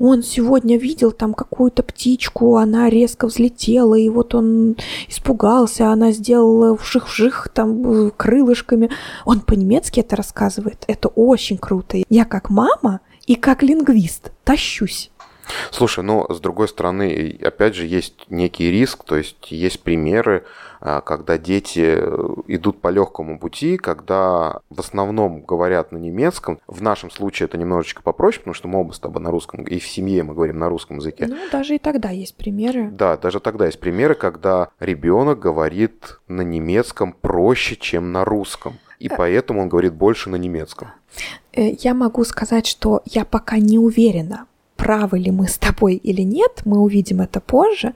[0.00, 4.76] он сегодня видел там какую-то птичку, она резко взлетела, и вот он
[5.08, 8.90] испугался, она сделала вжих-вжих там крылышками.
[9.26, 10.84] Он по-немецки это рассказывает.
[10.86, 11.98] Это очень круто.
[12.08, 15.10] Я как мама и как лингвист тащусь.
[15.70, 20.44] Слушай, ну, с другой стороны, опять же, есть некий риск, то есть есть примеры,
[20.80, 26.58] когда дети э, идут по легкому пути, когда в основном говорят на немецком.
[26.66, 29.78] В нашем случае это немножечко попроще, потому что мы оба с тобой на русском, и
[29.78, 31.26] в семье мы говорим на русском языке.
[31.28, 32.90] Ну, даже и тогда есть примеры.
[32.90, 38.78] Да, даже тогда есть примеры, когда ребенок говорит на немецком проще, чем на русском.
[38.98, 39.14] И э.
[39.16, 40.88] поэтому он говорит больше на немецком.
[41.52, 44.46] Э, я могу сказать, что я пока не уверена,
[44.80, 47.92] правы ли мы с тобой или нет, мы увидим это позже.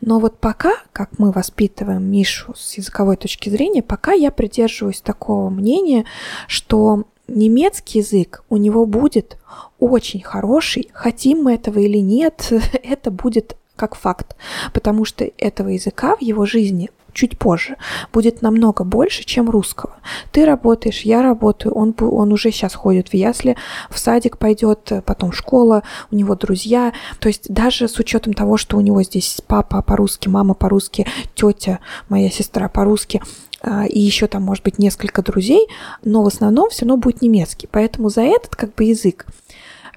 [0.00, 5.50] Но вот пока, как мы воспитываем Мишу с языковой точки зрения, пока я придерживаюсь такого
[5.50, 6.04] мнения,
[6.46, 9.36] что немецкий язык у него будет
[9.80, 12.52] очень хороший, хотим мы этого или нет,
[12.84, 14.36] это будет как факт,
[14.72, 17.76] потому что этого языка в его жизни чуть позже,
[18.12, 19.96] будет намного больше, чем русского.
[20.30, 23.56] Ты работаешь, я работаю, он, он уже сейчас ходит в ясли,
[23.90, 26.92] в садик пойдет, потом школа, у него друзья.
[27.18, 31.80] То есть даже с учетом того, что у него здесь папа по-русски, мама по-русски, тетя,
[32.08, 33.20] моя сестра по-русски,
[33.60, 35.66] а, и еще там может быть несколько друзей,
[36.04, 37.68] но в основном все равно будет немецкий.
[37.68, 39.26] Поэтому за этот как бы язык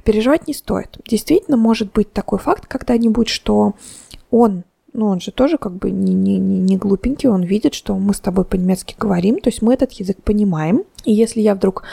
[0.04, 0.98] переживать не стоит.
[1.08, 3.76] Действительно может быть такой факт когда-нибудь, что
[4.32, 4.64] он
[4.94, 8.20] ну, он же тоже как бы не, не, не, глупенький, он видит, что мы с
[8.20, 10.84] тобой по-немецки говорим, то есть мы этот язык понимаем.
[11.06, 11.84] И если я вдруг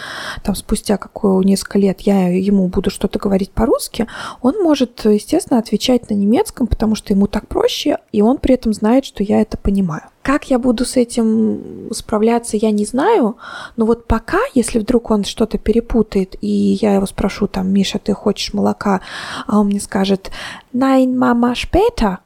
[0.43, 4.07] там спустя какое несколько лет я ему буду что-то говорить по-русски,
[4.43, 8.73] он может, естественно, отвечать на немецком, потому что ему так проще, и он при этом
[8.73, 10.03] знает, что я это понимаю.
[10.23, 13.39] Как я буду с этим справляться, я не знаю,
[13.77, 18.13] но вот пока, если вдруг он что-то перепутает, и я его спрошу там, Миша, ты
[18.13, 19.01] хочешь молока,
[19.47, 20.31] а он мне скажет,
[20.75, 22.19] nein, мама, später,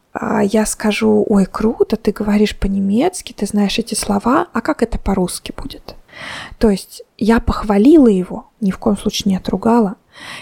[0.42, 5.52] я скажу, ой, круто, ты говоришь по-немецки, ты знаешь эти слова, а как это по-русски
[5.56, 5.94] будет?
[6.58, 9.96] То есть я похвалила его, ни в коем случае не отругала,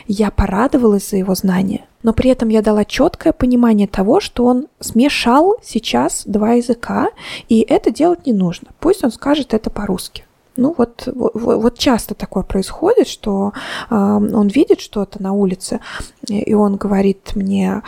[0.07, 4.66] я порадовалась за его знания, но при этом я дала четкое понимание того, что он
[4.81, 7.11] смешал сейчас два языка,
[7.49, 8.68] и это делать не нужно.
[8.81, 10.25] Пусть он скажет это по-русски.
[10.57, 13.53] Ну вот, вот, вот часто такое происходит, что
[13.89, 15.81] э, он видит что-то на улице,
[16.29, 17.83] и он говорит мне,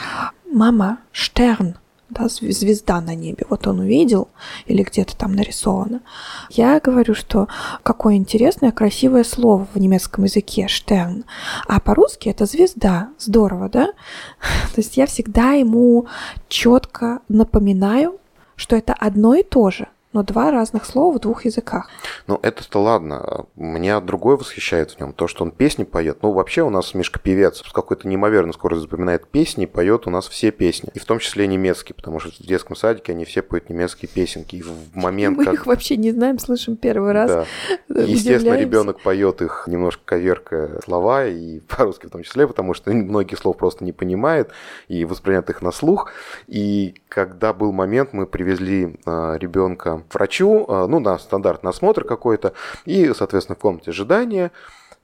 [0.52, 1.76] мама, Штерн,
[2.10, 4.28] да, звезда на небе, вот он увидел
[4.66, 6.02] или где-то там нарисовано.
[6.50, 7.48] Я говорю, что
[7.82, 11.24] какое интересное, красивое слово в немецком языке Штерн,
[11.66, 13.86] а по-русски это звезда, здорово, да?
[14.74, 16.06] То есть я всегда ему
[16.48, 18.18] четко напоминаю,
[18.56, 19.88] что это одно и то же.
[20.12, 21.88] Но два разных слова в двух языках.
[22.26, 23.46] Ну, это-то ладно.
[23.56, 25.12] Меня другое восхищает в нем.
[25.12, 26.18] То, что он песни поет.
[26.22, 30.28] Ну, вообще у нас Мишка певец с какой-то неимоверной скоростью запоминает песни, поет у нас
[30.28, 30.90] все песни.
[30.94, 34.56] И в том числе немецкие, потому что в детском садике они все поют немецкие песенки.
[34.56, 35.54] И в момент, Мы как...
[35.54, 37.46] их вообще не знаем, слышим первый раз.
[37.88, 38.02] Да.
[38.02, 43.38] Естественно, ребенок поет их немножко коверкая слова, и по-русски в том числе, потому что многих
[43.38, 44.50] слов просто не понимает
[44.88, 46.10] и воспринимает их на слух.
[46.46, 52.04] И когда был момент, мы привезли э, ребенка к врачу, э, ну, на стандартный осмотр
[52.04, 52.52] какой-то,
[52.84, 54.50] и, соответственно, в комнате ожидания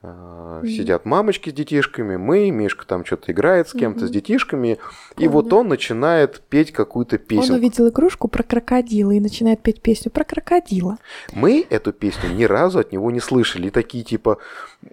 [0.02, 0.68] mm-hmm.
[0.68, 4.08] сидят мамочки с детишками, мы, Мишка там что-то играет с кем-то, mm-hmm.
[4.08, 4.78] с детишками,
[5.14, 5.24] Помню.
[5.24, 7.54] и вот он начинает петь какую-то песню.
[7.54, 10.98] Он увидел игрушку про крокодила и начинает петь песню про крокодила.
[11.32, 14.38] Мы эту песню ни разу от него не слышали, и такие типа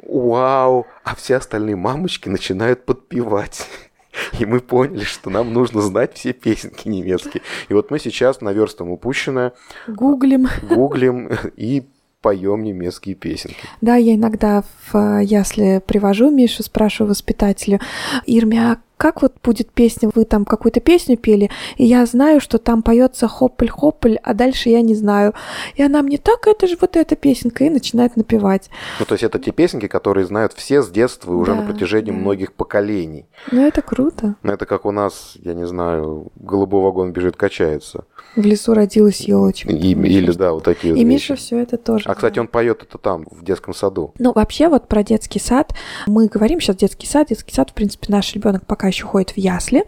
[0.04, 3.68] «Вау!», а все остальные мамочки начинают подпевать.
[4.40, 7.42] И мы поняли, что нам нужно знать все песенки немецкие.
[7.70, 9.54] И вот мы сейчас наверстываем упущенное.
[9.88, 10.48] Гуглим.
[10.64, 11.84] Гуглим и
[12.22, 13.58] поем немецкие песенки.
[13.82, 17.80] Да, я иногда в ясли привожу Мишу, спрашиваю воспитателю,
[18.26, 22.58] Ирмя, а как вот будет песня, вы там какую-то песню пели, и я знаю, что
[22.58, 25.36] там поется хопль-хопль, а дальше я не знаю.
[25.76, 28.72] И она мне так, это же вот эта песенка, и начинает напевать.
[29.00, 31.68] Ну, то есть это те песенки, которые знают все с детства и уже да, на
[31.68, 32.18] протяжении да.
[32.18, 33.28] многих поколений.
[33.52, 34.38] Ну, это круто.
[34.42, 38.06] Ну, это как у нас, я не знаю, голубой вагон бежит, качается.
[38.36, 39.72] В лесу родилась елочка.
[39.72, 42.04] И, или, да, вот такие И вот Миша все это тоже.
[42.08, 44.14] А, кстати, он поет это там, в детском саду.
[44.20, 45.74] Ну, вообще, вот про детский сад.
[46.08, 47.30] Мы говорим сейчас детский сад.
[47.30, 49.86] Детский сад, в принципе, наш ребенок пока еще ходит в ясли.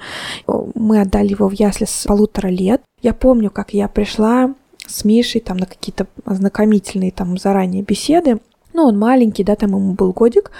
[0.47, 2.81] Мы отдали его в ясли с полутора лет.
[3.01, 4.53] Я помню, как я пришла
[4.85, 8.39] с Мишей там на какие-то ознакомительные там заранее беседы
[8.77, 10.51] ну, он маленький, да, там ему был годик,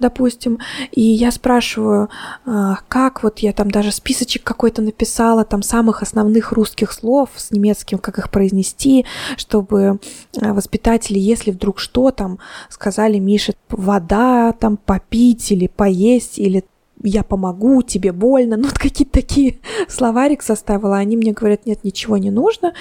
[0.00, 0.58] допустим,
[0.92, 2.08] и я спрашиваю,
[2.46, 7.50] а, как вот я там даже списочек какой-то написала, там самых основных русских слов с
[7.50, 9.04] немецким, как их произнести,
[9.36, 10.00] чтобы
[10.40, 12.38] а, воспитатели, если вдруг что там,
[12.70, 16.64] сказали Мише, вода там попить или поесть, или
[17.02, 18.56] я помогу, тебе больно.
[18.56, 20.96] Ну, вот какие-то такие словарик составила.
[20.96, 22.72] Они мне говорят, нет, ничего не нужно.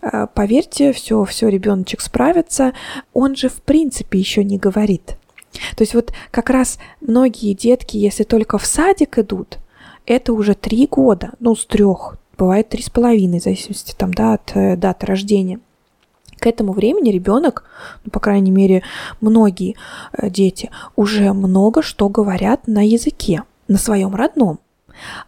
[0.00, 2.72] А, поверьте, все, все, ребеночек справится.
[3.12, 5.16] Он же в принципе еще не говорит.
[5.76, 9.58] То есть вот как раз многие детки, если только в садик идут,
[10.06, 14.34] это уже три года, ну, с трех, бывает три с половиной, в зависимости там, да,
[14.34, 15.60] от э, даты рождения.
[16.38, 17.64] К этому времени ребенок,
[18.04, 18.82] ну, по крайней мере,
[19.20, 19.76] многие
[20.12, 24.60] э, дети уже много что говорят на языке, на своем родном.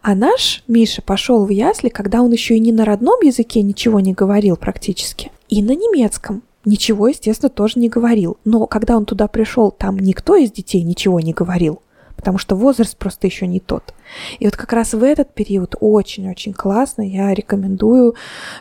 [0.03, 4.01] А наш Миша пошел в ясли, когда он еще и не на родном языке ничего
[4.01, 6.43] не говорил практически, и на немецком.
[6.65, 8.37] Ничего, естественно, тоже не говорил.
[8.45, 11.81] Но когда он туда пришел, там никто из детей ничего не говорил
[12.21, 13.95] потому что возраст просто еще не тот.
[14.41, 18.15] И вот как раз в этот период очень-очень классно, я рекомендую,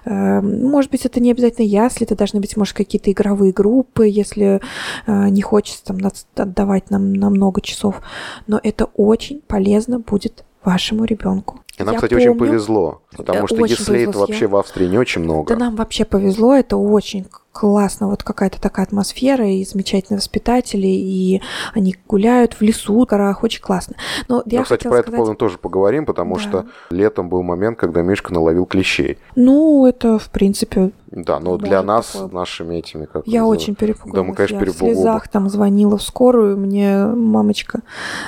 [0.05, 4.62] э, может быть, это не обязательно ясли, это должны быть, может, какие-то игровые группы, если
[5.07, 5.97] э, не хочется там
[6.36, 8.01] отдавать нам на много часов,
[8.47, 11.60] но это очень полезно будет вашему ребенку.
[11.80, 14.98] И нам, я кстати, помню, очень повезло, потому что если это вообще в Австрии не
[14.98, 15.54] очень много.
[15.54, 21.42] Да нам вообще повезло, это очень классно, вот какая-то такая атмосфера, и замечательные воспитатели, и
[21.74, 23.96] они гуляют в лесу, в горах, очень классно.
[24.28, 25.30] Но я, ну, кстати, про сказать...
[25.30, 26.42] это тоже поговорим, потому да.
[26.42, 29.18] что летом был момент, когда Мишка наловил клещей.
[29.36, 32.30] Ну, это, в принципе, да, но для нас, такое...
[32.30, 34.16] нашими этими, как Я очень перепугалась.
[34.16, 37.82] Да, мы, конечно, я в слезах там звонила в скорую, мне мамочка,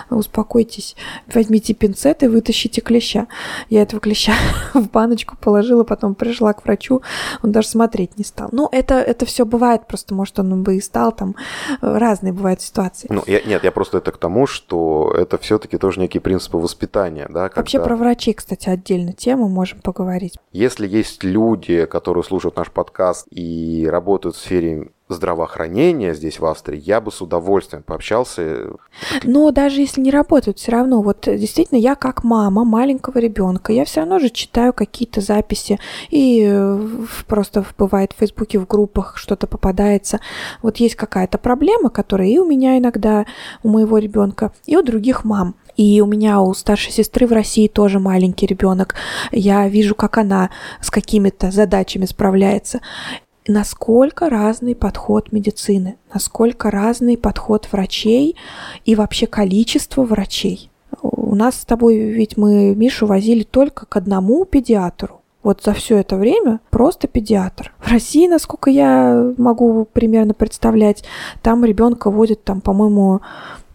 [0.10, 0.96] успокойтесь,
[1.32, 3.28] возьмите пинцет и вытащите клеща.
[3.70, 4.34] Я этого клеща
[4.74, 7.02] в баночку положила, потом пришла к врачу,
[7.44, 8.50] он даже смотреть не стал.
[8.52, 11.36] Ну, это, это все бывает, просто, может, он бы и стал, там
[11.82, 13.08] разные бывают ситуации.
[13.10, 17.28] Ну, я, нет, я просто это к тому, что это все-таки тоже некие принципы воспитания,
[17.30, 17.50] да.
[17.50, 17.62] Когда...
[17.62, 20.38] Вообще про врачей, кстати, отдельно тему можем поговорить.
[20.52, 26.82] Если есть люди, которые слушают наш подкаст и работают в сфере здравоохранения здесь, в Австрии,
[26.84, 28.72] я бы с удовольствием пообщался.
[29.24, 33.86] Но даже если не работают, все равно, вот действительно, я как мама маленького ребенка, я
[33.86, 36.88] все равно же читаю какие-то записи, и э,
[37.28, 40.20] просто бывает в Фейсбуке, в группах что-то попадается.
[40.62, 43.26] Вот есть какая-то проблема, которая и у меня иногда,
[43.64, 45.56] у моего ребенка, и у других мам.
[45.78, 48.96] И у меня у старшей сестры в России тоже маленький ребенок.
[49.32, 50.50] Я вижу, как она
[50.82, 52.82] с какими-то задачами справляется.
[53.48, 58.36] Насколько разный подход медицины, насколько разный подход врачей
[58.86, 60.70] и вообще количество врачей.
[61.02, 65.22] У нас с тобой ведь мы Мишу возили только к одному педиатру.
[65.42, 67.74] Вот за все это время просто педиатр.
[67.80, 71.04] В России, насколько я могу примерно представлять,
[71.42, 73.22] там ребенка водят, там, по-моему,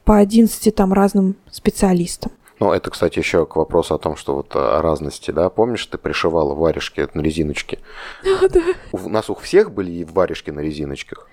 [0.04, 2.30] по 11 там разным специалистам.
[2.58, 5.50] Ну, это, кстати, еще к вопросу о том, что вот о разности, да?
[5.50, 7.78] Помнишь, ты пришивала варежки на резиночке?
[8.24, 8.60] Да.
[8.92, 11.28] У нас у всех были варежки на резиночках?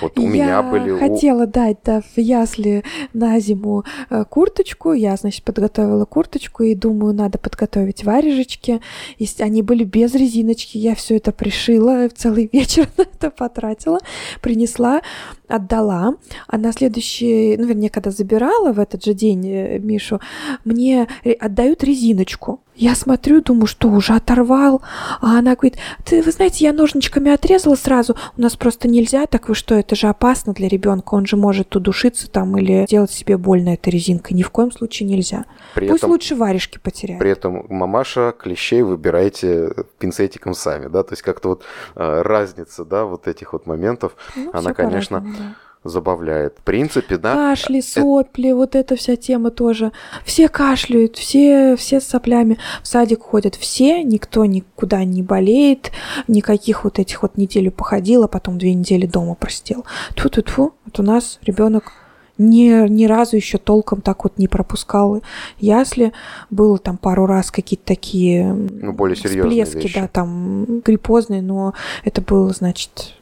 [0.00, 0.98] Вот у я меня были...
[0.98, 4.92] хотела дать, да, в ясли на зиму э, курточку.
[4.92, 8.80] Я, значит, подготовила курточку и думаю, надо подготовить варежечки.
[9.18, 10.78] И они были без резиночки.
[10.78, 13.98] Я все это пришила, целый вечер на это потратила.
[14.40, 15.00] Принесла,
[15.48, 16.14] отдала.
[16.46, 20.20] А на следующий, ну, вернее, когда забирала в этот же день э, Мишу,
[20.64, 21.08] мне
[21.40, 22.60] отдают резиночку.
[22.76, 24.82] Я смотрю, думаю, что уже оторвал.
[25.22, 28.16] А она говорит, ты, вы знаете, я ножничками отрезала сразу.
[28.36, 31.14] У нас просто нельзя, так вы что, это же опасно для ребенка.
[31.14, 34.36] Он же может удушиться там или делать себе больно этой резинкой.
[34.36, 35.44] Ни в коем случае нельзя.
[35.74, 37.20] При Пусть этом, лучше варежки потеряет.
[37.20, 41.62] При этом, мамаша, клещей выбирайте пинцетиком сами, да, то есть как-то вот
[41.94, 45.54] э, разница, да, вот этих вот моментов, ну, она, конечно, да
[45.88, 46.56] забавляет.
[46.58, 47.34] В принципе, да.
[47.34, 48.56] Кашли, сопли, это...
[48.56, 49.92] вот эта вся тема тоже.
[50.24, 52.58] Все кашляют, все, все с соплями.
[52.82, 55.92] В садик ходят все, никто никуда не болеет,
[56.28, 59.84] никаких вот этих вот неделю походил, а потом две недели дома простил.
[60.14, 61.92] Тьфу-тьфу-тьфу, вот у нас ребенок
[62.38, 65.22] ни, ни разу еще толком так вот не пропускал
[65.58, 66.12] ясли.
[66.50, 70.00] Было там пару раз какие-то такие ну, более серьезные всплески, вещи.
[70.00, 71.74] да, там гриппозные, но
[72.04, 73.14] это было, значит,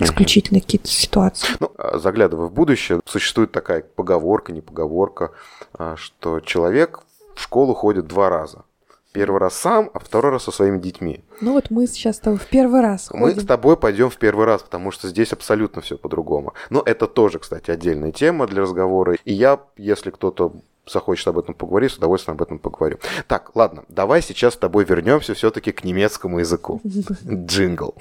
[0.00, 1.48] исключительно какие-то ситуации.
[1.60, 5.32] Ну, а заглядывая в будущее, существует такая поговорка, не поговорка,
[5.74, 7.00] а, что человек
[7.34, 8.64] в школу ходит два раза.
[9.12, 11.24] Первый раз сам, а второй раз со своими детьми.
[11.40, 13.40] Ну вот мы сейчас с тобой в первый раз Мы ходим.
[13.40, 16.52] с тобой пойдем в первый раз, потому что здесь абсолютно все по-другому.
[16.68, 19.16] Но это тоже, кстати, отдельная тема для разговора.
[19.24, 20.52] И я, если кто-то
[20.86, 22.98] захочет об этом поговорить, с удовольствием об этом поговорю.
[23.26, 26.80] Так, ладно, давай сейчас с тобой вернемся все-таки к немецкому языку.
[27.24, 27.94] Джингл.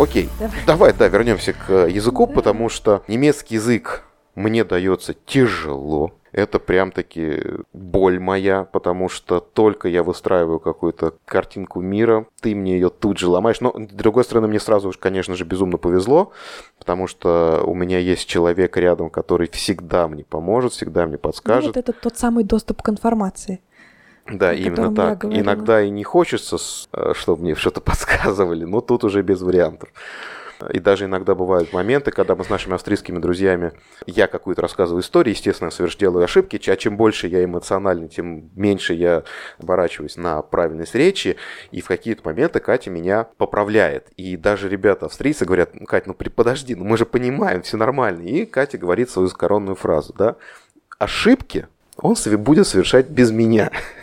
[0.00, 0.58] Окей, давай.
[0.66, 2.32] давай, да, вернемся к языку, да.
[2.32, 6.12] потому что немецкий язык мне дается тяжело.
[6.32, 7.42] Это прям-таки
[7.72, 13.28] боль моя, потому что только я выстраиваю какую-то картинку мира, ты мне ее тут же
[13.28, 13.60] ломаешь.
[13.60, 16.30] Но, с другой стороны, мне сразу, конечно же, безумно повезло,
[16.78, 21.74] потому что у меня есть человек рядом, который всегда мне поможет, всегда мне подскажет.
[21.74, 23.60] Ну, вот это тот самый доступ к информации.
[24.30, 25.24] Да, именно так.
[25.24, 26.56] Иногда и не хочется,
[26.92, 29.88] э, чтобы мне что-то подсказывали, но тут уже без вариантов.
[30.72, 33.72] И даже иногда бывают моменты, когда мы с нашими австрийскими друзьями,
[34.06, 38.50] я какую-то рассказываю историю, естественно, я соверш делаю ошибки, а чем больше я эмоциональный, тем
[38.54, 39.24] меньше я
[39.58, 41.36] оборачиваюсь на правильность речи,
[41.70, 44.10] и в какие-то моменты Катя меня поправляет.
[44.16, 48.22] И даже ребята австрийцы говорят, Катя, ну подожди, ну мы же понимаем, все нормально.
[48.22, 50.36] И Катя говорит свою коронную фразу, да,
[50.98, 51.66] ошибки
[52.02, 53.70] он будет совершать без меня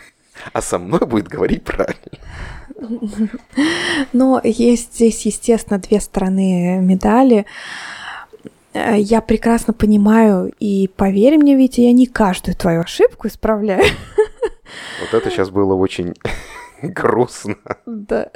[0.52, 2.18] а со мной будет говорить правильно.
[4.12, 7.46] Но есть здесь, естественно, две стороны медали.
[8.72, 13.84] Э, я прекрасно понимаю, и поверь мне, Витя, я не каждую твою ошибку исправляю.
[15.00, 16.14] Вот это сейчас было очень
[16.82, 17.56] грустно.
[17.86, 18.30] Да.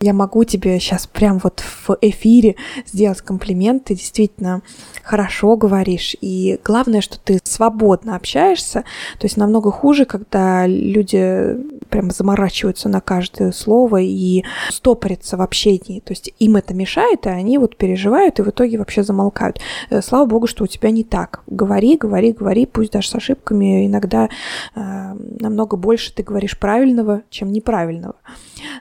[0.00, 3.84] Я могу тебе сейчас прям вот в эфире сделать комплимент.
[3.84, 4.62] Ты действительно
[5.02, 6.16] хорошо говоришь.
[6.20, 8.84] И главное, что ты свободно общаешься.
[9.18, 11.56] То есть намного хуже, когда люди
[11.88, 16.00] прям заморачиваются на каждое слово и стопорятся в общении.
[16.00, 19.60] То есть им это мешает, и они вот переживают и в итоге вообще замолкают.
[19.90, 21.40] Э, слава богу, что у тебя не так.
[21.46, 23.86] Говори, говори, говори, пусть даже с ошибками.
[23.86, 24.28] Иногда
[24.74, 28.16] э, намного больше ты говоришь правильного, чем неправильного.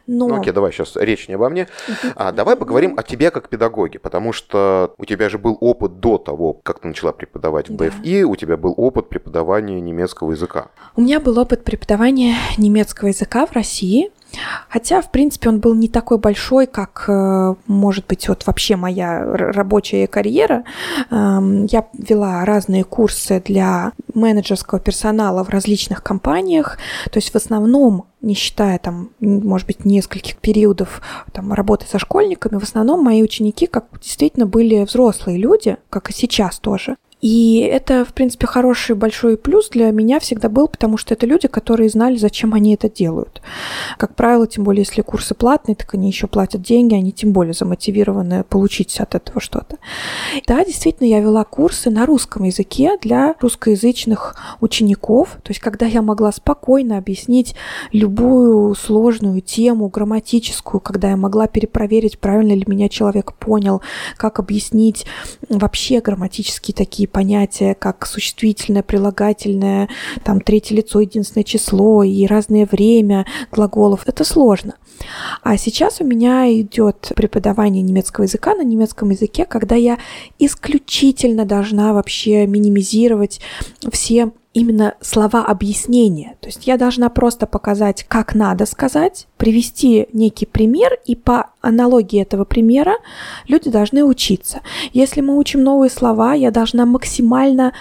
[0.07, 0.28] Но...
[0.28, 1.68] Ну окей, давай сейчас речь не обо мне.
[2.16, 6.18] А, давай поговорим о тебе как педагоге, потому что у тебя же был опыт до
[6.18, 8.28] того, как ты начала преподавать в БФИ, да.
[8.28, 10.70] у тебя был опыт преподавания немецкого языка.
[10.95, 14.12] У меня был опыт преподавания немецкого языка в России.
[14.69, 19.23] Хотя, в принципе, он был не такой большой, как, э, может быть, вот вообще моя
[19.23, 20.63] рабочая карьера.
[21.11, 26.77] Эм, я вела разные курсы для менеджерского персонала в различных компаниях.
[27.11, 32.57] То есть в основном не считая там, может быть, нескольких периодов там, работы со школьниками,
[32.57, 36.97] в основном мои ученики как действительно были взрослые люди, как и сейчас тоже.
[37.22, 41.47] И это, в принципе, хороший большой плюс для меня всегда был, потому что это люди,
[41.47, 43.41] которые знали, зачем они это делают.
[43.97, 47.53] Как правило, тем более, если курсы платные, так они еще платят деньги, они тем более
[47.53, 49.78] замотивированы получить от этого что-то.
[50.45, 56.01] Да, действительно, я вела курсы на русском языке для русскоязычных учеников, то есть когда я
[56.01, 57.55] могла спокойно объяснить
[57.91, 63.82] любую сложную тему, грамматическую, когда я могла перепроверить, правильно ли меня человек понял,
[64.18, 65.05] как объяснить
[65.49, 69.88] вообще грамматические такие такие понятия, как существительное, прилагательное,
[70.24, 74.08] там третье лицо, единственное число и разное время глаголов.
[74.08, 74.76] Это сложно.
[75.43, 79.97] А сейчас у меня идет преподавание немецкого языка на немецком языке, когда я
[80.39, 83.41] исключительно должна вообще минимизировать
[83.91, 86.38] все именно слова объяснения.
[86.39, 92.22] То есть я должна просто показать, как надо сказать, привести некий пример, и по аналогии
[92.22, 92.95] этого примера
[93.47, 94.62] люди должны учиться.
[94.93, 97.74] Если мы учим новые слова, я должна максимально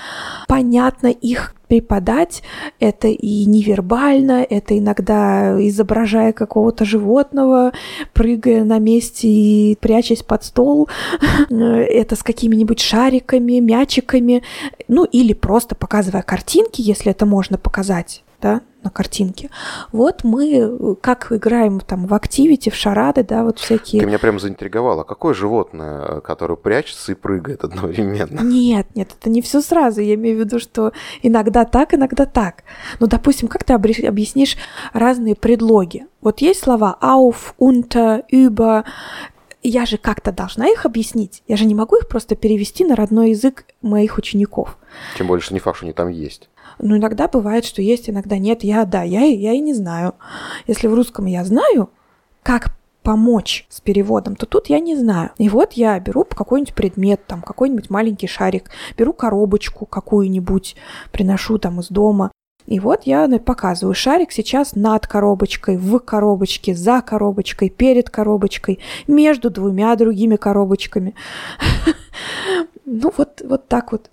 [0.49, 2.43] понятно их преподать.
[2.81, 7.73] Это и невербально, это иногда изображая какого-то животного,
[8.13, 10.89] прыгая на месте и прячась под стол.
[11.51, 14.43] Это с какими-нибудь шариками, мячиками.
[14.89, 19.49] Ну или просто показывая картинки, если это можно показать да, на картинке.
[19.91, 24.03] Вот мы как играем там в активити, в шарады, да, вот всякие.
[24.03, 25.03] Ты меня прям заинтриговала.
[25.03, 28.41] Какое животное, которое прячется и прыгает одновременно?
[28.41, 30.03] Нет, нет, это не все сразу.
[30.03, 30.93] Я имею в виду, что
[31.23, 32.65] иногда так, иногда так.
[33.01, 34.59] Ну, допустим, как ты объяснишь
[34.93, 36.07] разные предлоги?
[36.21, 38.85] Вот есть слова auf, unter, über,
[39.63, 41.43] я же как-то должна их объяснить.
[41.49, 44.77] Я же не могу их просто перевести на родной язык моих учеников.
[45.17, 46.51] Тем более, что не факт, что они там есть.
[46.79, 48.65] Ну, иногда бывает, что есть, иногда нет.
[48.65, 50.15] Я, да, я, я и не знаю.
[50.67, 51.91] Если в русском я знаю,
[52.43, 55.31] как помочь с переводом, то тут я не знаю.
[55.39, 60.75] И вот я беру какой-нибудь предмет, там, какой-нибудь маленький шарик, беру коробочку какую-нибудь,
[61.13, 62.31] приношу там из дома,
[62.67, 69.51] и вот я показываю шарик сейчас над коробочкой, в коробочке, за коробочкой, перед коробочкой, между
[69.51, 71.15] двумя другими коробочками.
[72.87, 74.11] Ну вот, вот так вот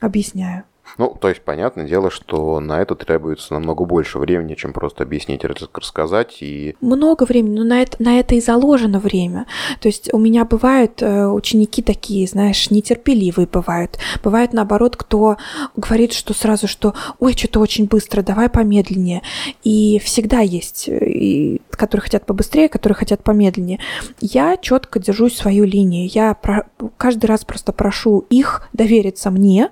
[0.00, 0.64] объясняю.
[0.98, 5.44] Ну, то есть, понятное дело, что на это требуется намного больше времени, чем просто объяснить,
[5.44, 6.76] рассказать и...
[6.80, 9.46] Много времени, но на это, на это и заложено время.
[9.80, 13.98] То есть у меня бывают э, ученики такие, знаешь, нетерпеливые бывают.
[14.22, 15.36] Бывает, наоборот, кто
[15.76, 19.22] говорит, что сразу, что «Ой, что-то очень быстро, давай помедленнее».
[19.64, 23.80] И всегда есть, э, и, которые хотят побыстрее, которые хотят помедленнее.
[24.20, 26.08] Я четко держусь свою линию.
[26.12, 26.66] Я про...
[26.96, 29.70] каждый раз просто прошу их довериться мне,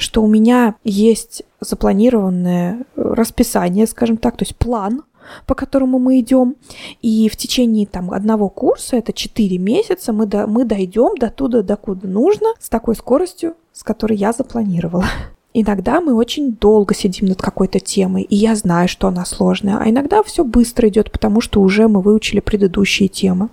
[0.00, 5.02] что у меня есть запланированное расписание, скажем так, то есть план,
[5.46, 6.56] по которому мы идем.
[7.02, 11.62] И в течение там, одного курса, это 4 месяца, мы, до, мы дойдем до туда,
[11.62, 15.04] докуда нужно, с такой скоростью, с которой я запланировала.
[15.52, 19.90] Иногда мы очень долго сидим над какой-то темой, и я знаю, что она сложная, а
[19.90, 23.48] иногда все быстро идет, потому что уже мы выучили предыдущие темы.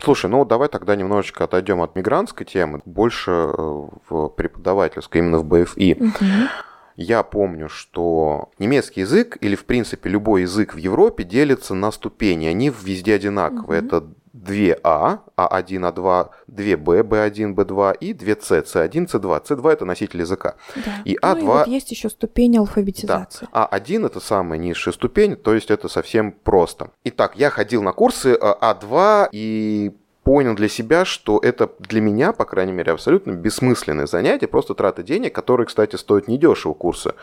[0.00, 5.44] Слушай, ну давай тогда немножечко отойдем от мигрантской темы, больше э, в преподавательской, именно в
[5.44, 5.96] БФИ.
[6.00, 6.48] Угу.
[6.96, 12.46] Я помню, что немецкий язык или, в принципе, любой язык в Европе делится на ступени.
[12.46, 13.80] Они везде одинаковые.
[13.80, 13.86] Угу.
[13.86, 14.06] Это
[14.44, 19.44] 2А, А1, А2, 2Б, Б1, Б2 и 2С, С1, С2.
[19.44, 20.56] С2 это носитель языка.
[20.76, 21.02] Да.
[21.04, 21.34] И А2...
[21.34, 23.48] Ну, и вот есть еще ступень алфавитизации.
[23.52, 23.68] Да.
[23.70, 26.90] А1 это самая низшая ступень, то есть это совсем просто.
[27.04, 29.92] Итак, я ходил на курсы А2 и
[30.24, 35.02] понял для себя, что это для меня, по крайней мере, абсолютно бессмысленное занятие, просто трата
[35.02, 37.14] денег, которые, кстати, стоят недешево курса.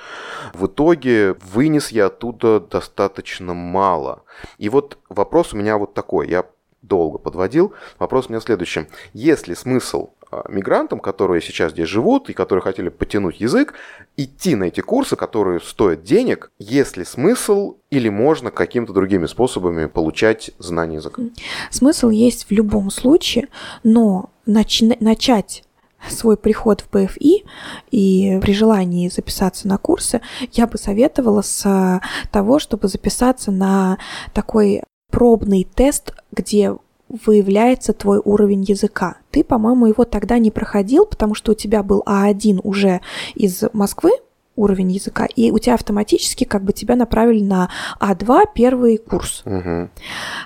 [0.53, 4.23] В итоге вынес я оттуда достаточно мало.
[4.57, 6.27] И вот вопрос у меня вот такой.
[6.27, 6.45] Я
[6.81, 7.73] долго подводил.
[7.97, 8.87] Вопрос у меня в следующем.
[9.13, 13.73] Ли смысл а, мигрантам, которые сейчас здесь живут и которые хотели потянуть язык,
[14.15, 19.85] идти на эти курсы, которые стоят денег, есть ли смысл или можно какими-то другими способами
[19.85, 21.23] получать знания языка?
[21.71, 23.47] Смысл есть в любом случае,
[23.83, 25.63] но нач- начать
[26.07, 27.43] свой приход в ПФИ
[27.91, 30.21] и при желании записаться на курсы,
[30.53, 32.01] я бы советовала с
[32.31, 33.97] того, чтобы записаться на
[34.33, 36.75] такой пробный тест, где
[37.09, 39.17] выявляется твой уровень языка.
[39.31, 43.01] Ты, по-моему, его тогда не проходил, потому что у тебя был А1 уже
[43.33, 44.11] из Москвы,
[44.59, 49.41] уровень языка, и у тебя автоматически как бы тебя направили на А2 первый курс.
[49.45, 49.89] Угу.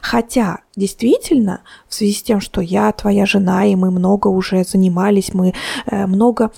[0.01, 5.33] Хотя, действительно, в связи с тем, что я твоя жена, и мы много уже занимались,
[5.33, 5.53] мы
[5.87, 6.51] э, много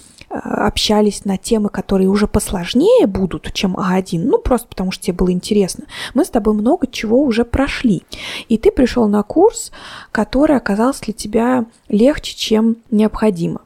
[0.44, 5.32] общались на темы, которые уже посложнее будут, чем А1, ну просто потому что тебе было
[5.32, 8.04] интересно, мы с тобой много чего уже прошли.
[8.50, 9.72] И ты пришел на курс,
[10.12, 13.62] который оказался для тебя легче, чем необходимо.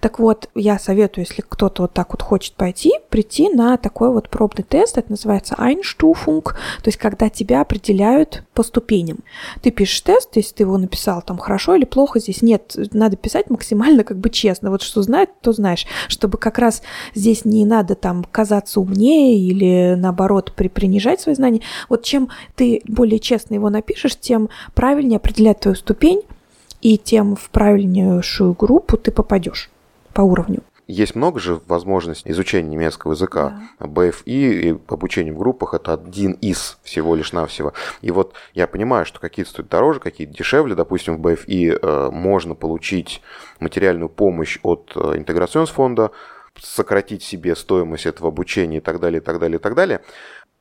[0.00, 4.28] Так вот, я советую, если кто-то вот так вот хочет пойти, прийти на такой вот
[4.28, 9.18] пробный тест, это называется Einstufung, то есть когда тебя определяют по ступеням.
[9.62, 12.42] Ты пишешь тест, если ты его написал там хорошо или плохо, здесь.
[12.42, 16.82] Нет, надо писать максимально как бы честно, вот что знает, то знаешь, чтобы как раз
[17.14, 21.60] здесь не надо там казаться умнее или наоборот при принижать свои знания.
[21.88, 26.22] Вот чем ты более честно его напишешь, тем правильнее определять твою ступень,
[26.84, 29.70] и тем в правильнейшую группу ты попадешь
[30.12, 30.60] по уровню.
[30.86, 33.62] есть много же возможностей изучения немецкого языка.
[33.80, 33.86] Да.
[33.86, 37.72] BFI и обучение в группах это один из всего лишь навсего.
[38.02, 40.74] И вот я понимаю, что какие-то стоят дороже, какие-то дешевле.
[40.74, 43.22] Допустим, в BFI э, можно получить
[43.60, 46.10] материальную помощь от э, интеграцион-фонда,
[46.60, 50.02] сократить себе стоимость этого обучения и так далее, и так далее, и так далее.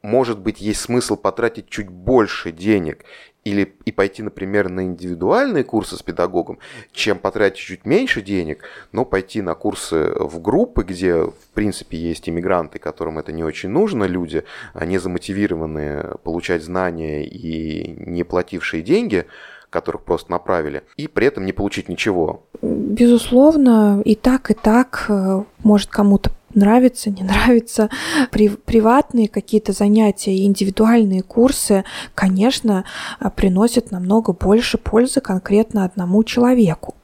[0.02, 3.04] Может быть, есть смысл потратить чуть больше денег
[3.44, 6.60] или и пойти, например, на индивидуальные курсы с педагогом,
[6.92, 12.30] чем потратить чуть меньше денег, но пойти на курсы в группы, где, в принципе, есть
[12.30, 14.44] иммигранты, которым это не очень нужно, люди,
[14.80, 19.26] не замотивированные получать знания и не платившие деньги,
[19.70, 22.46] которых просто направили, и при этом не получить ничего.
[22.62, 27.90] Безусловно, и так, и так э, может кому-то нравится, не нравится.
[28.32, 31.84] При, приватные какие-то занятия, индивидуальные курсы,
[32.16, 32.86] конечно,
[33.20, 36.96] э, приносят намного больше пользы конкретно одному человеку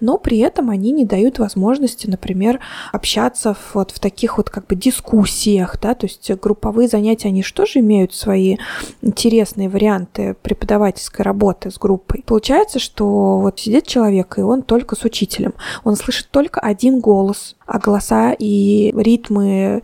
[0.00, 2.60] но при этом они не дают возможности, например,
[2.92, 7.80] общаться вот в таких вот как бы дискуссиях, да, то есть групповые занятия, они же
[7.80, 8.56] имеют свои
[9.02, 12.22] интересные варианты преподавательской работы с группой.
[12.26, 15.54] Получается, что вот сидит человек, и он только с учителем,
[15.84, 19.82] он слышит только один голос, а голоса и ритмы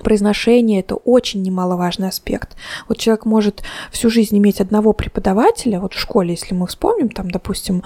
[0.00, 2.56] произношение это очень немаловажный аспект.
[2.88, 7.30] Вот человек может всю жизнь иметь одного преподавателя, вот в школе, если мы вспомним, там,
[7.30, 7.82] допустим,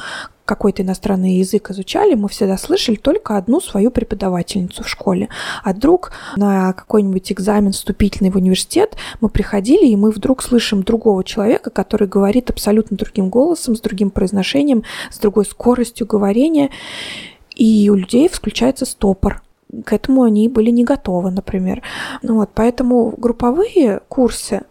[0.46, 5.28] какой-то иностранный язык изучали, мы всегда слышали только одну свою преподавательницу в школе.
[5.64, 11.24] А вдруг на какой-нибудь экзамен вступительный в университет мы приходили, и мы вдруг слышим другого
[11.24, 16.70] человека, который говорит абсолютно другим голосом, с другим произношением, с другой скоростью говорения,
[17.56, 19.42] и у людей включается стопор
[19.84, 21.82] к этому они были не готовы, например.
[22.22, 24.62] Ну вот, поэтому групповые курсы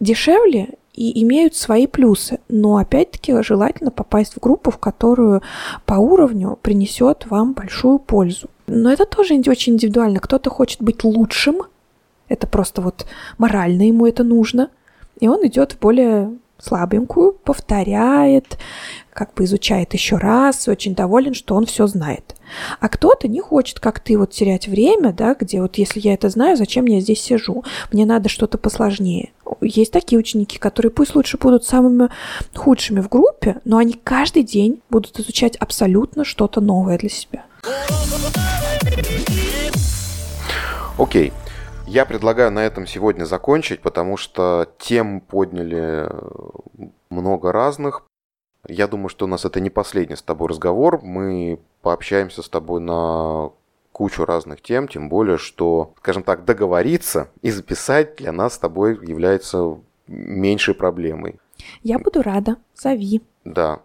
[0.00, 5.42] дешевле и имеют свои плюсы, но опять-таки желательно попасть в группу, в которую
[5.84, 8.48] по уровню принесет вам большую пользу.
[8.66, 10.20] Но это тоже очень индивидуально.
[10.20, 11.62] Кто-то хочет быть лучшим,
[12.28, 13.06] это просто вот
[13.38, 14.70] морально ему это нужно,
[15.20, 18.58] и он идет в более слабенькую, повторяет,
[19.12, 22.35] как бы изучает еще раз, очень доволен, что он все знает.
[22.80, 26.28] А кто-то не хочет, как ты, вот терять время, да, где вот если я это
[26.28, 27.64] знаю, зачем я здесь сижу?
[27.92, 29.30] Мне надо что-то посложнее.
[29.60, 32.08] Есть такие ученики, которые пусть лучше будут самыми
[32.54, 37.44] худшими в группе, но они каждый день будут изучать абсолютно что-то новое для себя.
[40.98, 41.28] Окей.
[41.28, 41.32] Okay.
[41.86, 46.10] Я предлагаю на этом сегодня закончить, потому что тем подняли
[47.10, 48.02] много разных.
[48.68, 51.00] Я думаю, что у нас это не последний с тобой разговор.
[51.02, 53.50] Мы пообщаемся с тобой на
[53.92, 58.98] кучу разных тем, тем более, что, скажем так, договориться и записать для нас с тобой
[59.06, 61.40] является меньшей проблемой.
[61.82, 62.56] Я буду рада.
[62.74, 63.22] Зови.
[63.44, 63.80] Да,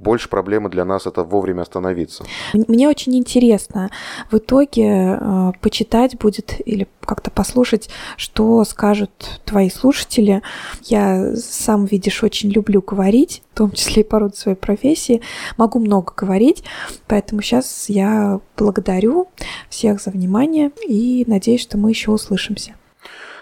[0.00, 2.24] больше проблемы для нас это вовремя остановиться.
[2.52, 3.90] Мне очень интересно
[4.30, 10.42] в итоге э, почитать будет или как-то послушать, что скажут твои слушатели.
[10.84, 15.20] Я сам, видишь, очень люблю говорить, в том числе и по роду своей профессии.
[15.58, 16.64] Могу много говорить,
[17.06, 19.28] поэтому сейчас я благодарю
[19.68, 22.74] всех за внимание и надеюсь, что мы еще услышимся.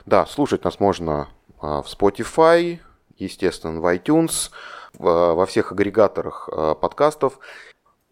[0.06, 1.28] Да, слушать нас можно
[1.60, 2.78] а, в Spotify,
[3.16, 4.50] естественно, в iTunes–
[4.98, 7.38] во всех агрегаторах э, подкастов.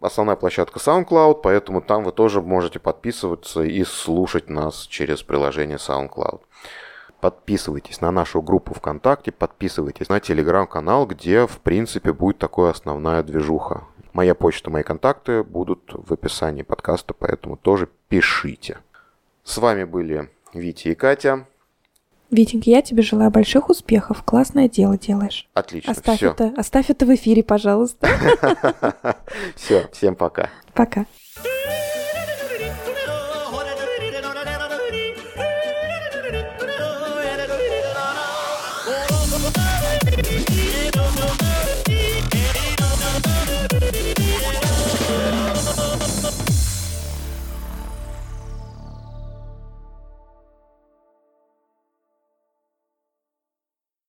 [0.00, 6.42] Основная площадка SoundCloud, поэтому там вы тоже можете подписываться и слушать нас через приложение SoundCloud.
[7.20, 13.84] Подписывайтесь на нашу группу ВКонтакте, подписывайтесь на телеграм-канал, где, в принципе, будет такая основная движуха.
[14.12, 18.78] Моя почта, мои контакты будут в описании подкаста, поэтому тоже пишите.
[19.44, 21.46] С вами были Витя и Катя.
[22.30, 24.22] Витенька, я тебе желаю больших успехов.
[24.24, 25.48] Классное дело делаешь.
[25.54, 25.92] Отлично.
[25.92, 26.30] Оставь, все.
[26.32, 28.08] Это, оставь это в эфире, пожалуйста.
[29.56, 30.50] Все, всем пока.
[30.74, 31.06] Пока.